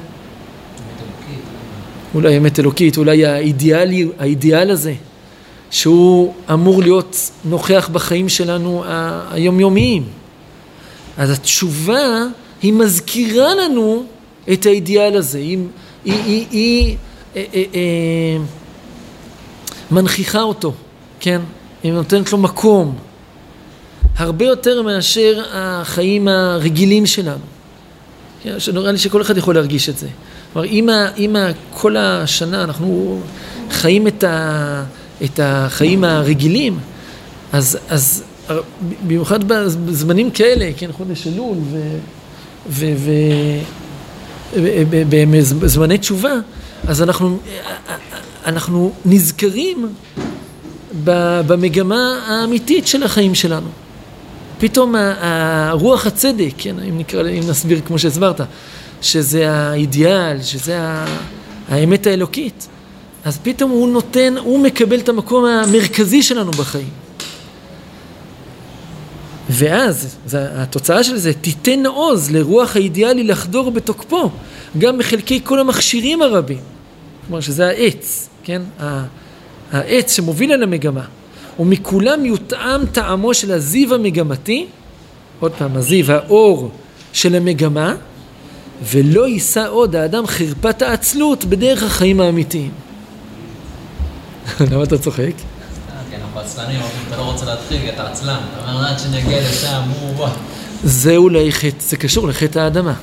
אולי 2.15 2.39
אמת 2.39 2.61
אלוקית, 2.61 2.99
אולי 2.99 3.27
האידיאל, 3.27 3.91
האידיאל 4.19 4.71
הזה, 4.71 4.95
שהוא 5.71 6.35
אמור 6.53 6.83
להיות 6.83 7.31
נוכח 7.45 7.89
בחיים 7.93 8.29
שלנו 8.29 8.85
היומיומיים. 9.31 10.05
אז 11.19 11.31
התשובה 11.31 12.27
היא 12.63 12.73
מזכירה 12.73 13.55
לנו 13.55 14.05
את 14.53 14.67
האידיאל 14.67 15.17
הזה, 15.17 15.39
היא, 15.39 15.59
היא, 16.05 16.15
היא, 16.25 16.47
היא 16.51 16.97
אה, 17.37 17.45
אה, 17.55 17.63
אה, 17.75 18.45
מנכיחה 19.91 20.43
אותו, 20.43 20.73
כן? 21.21 21.41
היא 21.83 21.93
נותנת 21.93 22.33
לו 22.33 22.39
מקום, 22.39 22.95
הרבה 24.17 24.45
יותר 24.45 24.83
מאשר 24.83 25.43
החיים 25.53 26.29
הרגילים 26.29 27.07
שלנו. 27.07 27.45
כן, 28.43 28.57
נראה 28.73 28.93
לי 28.93 28.99
שכל 28.99 29.23
אחד 29.23 29.37
יכול 29.37 29.55
להרגיש 29.55 29.89
את 29.89 29.99
זה. 29.99 30.09
כלומר, 30.53 30.69
אם, 30.69 30.89
אם 31.19 31.37
כל 31.71 31.97
השנה 31.97 32.65
אנחנו 32.65 33.21
חיים 33.71 34.07
את, 34.07 34.25
ה, 34.25 34.85
את 35.25 35.41
החיים 35.43 36.05
הרגילים, 36.05 36.79
אז, 37.53 37.79
אז 37.89 38.25
במיוחד 39.03 39.45
בזמנים 39.49 40.31
כאלה, 40.31 40.71
כן, 40.77 40.93
חודש 40.93 41.27
אלול, 41.27 41.57
ובזמני 44.53 45.99
תשובה, 45.99 46.33
אז 46.89 47.03
אנחנו, 47.03 47.39
אנחנו 48.47 48.93
נזכרים 49.05 49.89
במגמה 51.05 52.21
האמיתית 52.27 52.87
של 52.87 53.03
החיים 53.03 53.35
שלנו. 53.35 53.69
פתאום 54.59 54.95
הרוח 55.21 56.07
הצדק, 56.07 56.53
כן, 56.59 56.75
אם, 56.89 56.99
נקרא, 56.99 57.29
אם 57.29 57.41
נסביר 57.49 57.81
כמו 57.87 57.99
שהסברת, 57.99 58.41
שזה 59.03 59.51
האידיאל, 59.51 60.43
שזה 60.43 60.79
האמת 61.69 62.07
האלוקית, 62.07 62.69
אז 63.25 63.39
פתאום 63.43 63.71
הוא 63.71 63.89
נותן, 63.89 64.35
הוא 64.39 64.61
מקבל 64.61 64.99
את 64.99 65.09
המקום 65.09 65.45
המרכזי 65.45 66.23
שלנו 66.23 66.51
בחיים. 66.51 66.89
ואז, 69.51 70.17
התוצאה 70.33 71.05
של 71.05 71.17
זה, 71.17 71.33
תיתן 71.33 71.87
עוז 71.87 72.31
לרוח 72.31 72.77
האידיאלי 72.77 73.25
לחדור 73.25 73.71
בתוקפו, 73.71 74.31
גם 74.79 74.99
בחלקי 74.99 75.41
כל 75.45 75.61
המכשירים 75.61 76.23
הרבים. 76.23 76.61
כלומר 77.27 77.41
שזה 77.41 77.67
העץ, 77.67 78.29
כן? 78.45 78.63
העץ 79.73 80.17
שמוביל 80.17 80.53
אל 80.53 80.63
המגמה. 80.63 81.05
ומכולם 81.59 82.25
יותאם 82.25 82.87
טעמו 82.87 83.35
של 83.35 83.53
הזיו 83.53 83.95
המגמתי, 83.95 84.67
עוד 85.41 85.53
פעם, 85.59 85.77
הזיו, 85.77 86.13
האור 86.13 86.71
של 87.13 87.35
המגמה, 87.35 87.95
ולא 88.83 89.29
יישא 89.29 89.67
עוד 89.69 89.97
האדם 89.97 90.27
חרפת 90.27 90.83
העצלות 90.83 91.45
בדרך 91.45 91.83
החיים 91.83 92.21
האמיתיים. 92.21 92.71
למה 94.71 94.83
אתה 94.83 94.99
צוחק? 94.99 95.33
כן, 96.11 96.19
אנחנו 96.25 96.41
עצלנים, 96.41 96.81
אתה 97.09 97.17
לא 97.17 97.23
רוצה 97.23 97.47
להתחיל, 97.47 97.81
אתה 97.95 98.11
עצלן. 98.11 98.41
אתה 98.53 98.73
אומר, 98.73 98.87
עד 98.87 98.99
שנגיע 98.99 99.41
לשם, 99.51 99.83
הוא... 100.01 100.27
זה 100.85 101.17
אולי 101.17 101.53
חטא, 101.53 101.81
זה 101.81 101.97
קשור 101.97 102.29
לחטא 102.29 102.59
האדמה. 102.59 102.95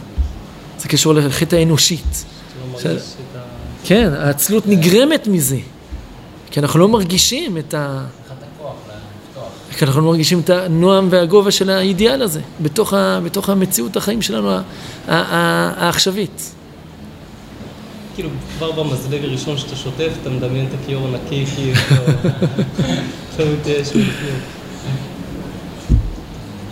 זה 0.79 0.87
קשור 0.87 1.13
לחטא 1.13 1.55
האנושית. 1.55 2.25
כן, 3.83 4.11
העצלות 4.17 4.67
נגרמת 4.67 5.27
מזה. 5.27 5.57
כי 6.51 6.59
אנחנו 6.59 6.79
לא 6.79 6.87
מרגישים 6.87 7.57
את 7.57 7.73
ה... 7.73 8.05
כי 9.77 9.85
אנחנו 9.85 10.01
לא 10.01 10.07
מרגישים 10.07 10.39
את 10.39 10.49
הנועם 10.49 11.07
והגובה 11.11 11.51
של 11.51 11.69
האידיאל 11.69 12.21
הזה, 12.21 12.41
בתוך, 12.61 12.93
ה, 12.93 13.19
בתוך 13.23 13.49
המציאות 13.49 13.97
החיים 13.97 14.21
שלנו 14.21 14.49
העכשווית. 15.07 16.51
כאילו, 18.15 18.29
כבר 18.57 18.71
במזלג 18.71 19.23
הראשון 19.23 19.57
שאתה 19.57 19.75
שוטף, 19.75 20.09
אתה 20.21 20.29
מדמיין 20.29 20.65
את 20.65 20.79
הכיור 20.83 21.07
הנקי, 21.07 21.45
כאילו, 21.45 21.73
עכשיו 23.31 23.45
מבפנים. 23.45 24.05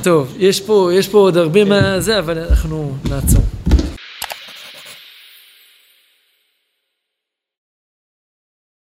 טוב, 0.03 0.33
יש 0.39 0.61
פה, 0.61 0.89
יש 0.93 1.07
פה 1.07 1.17
עוד 1.17 1.37
הרבה 1.37 1.63
מה 1.63 1.99
זה, 1.99 2.19
אבל 2.19 2.37
אנחנו 2.39 2.91
נעצור. 3.09 3.41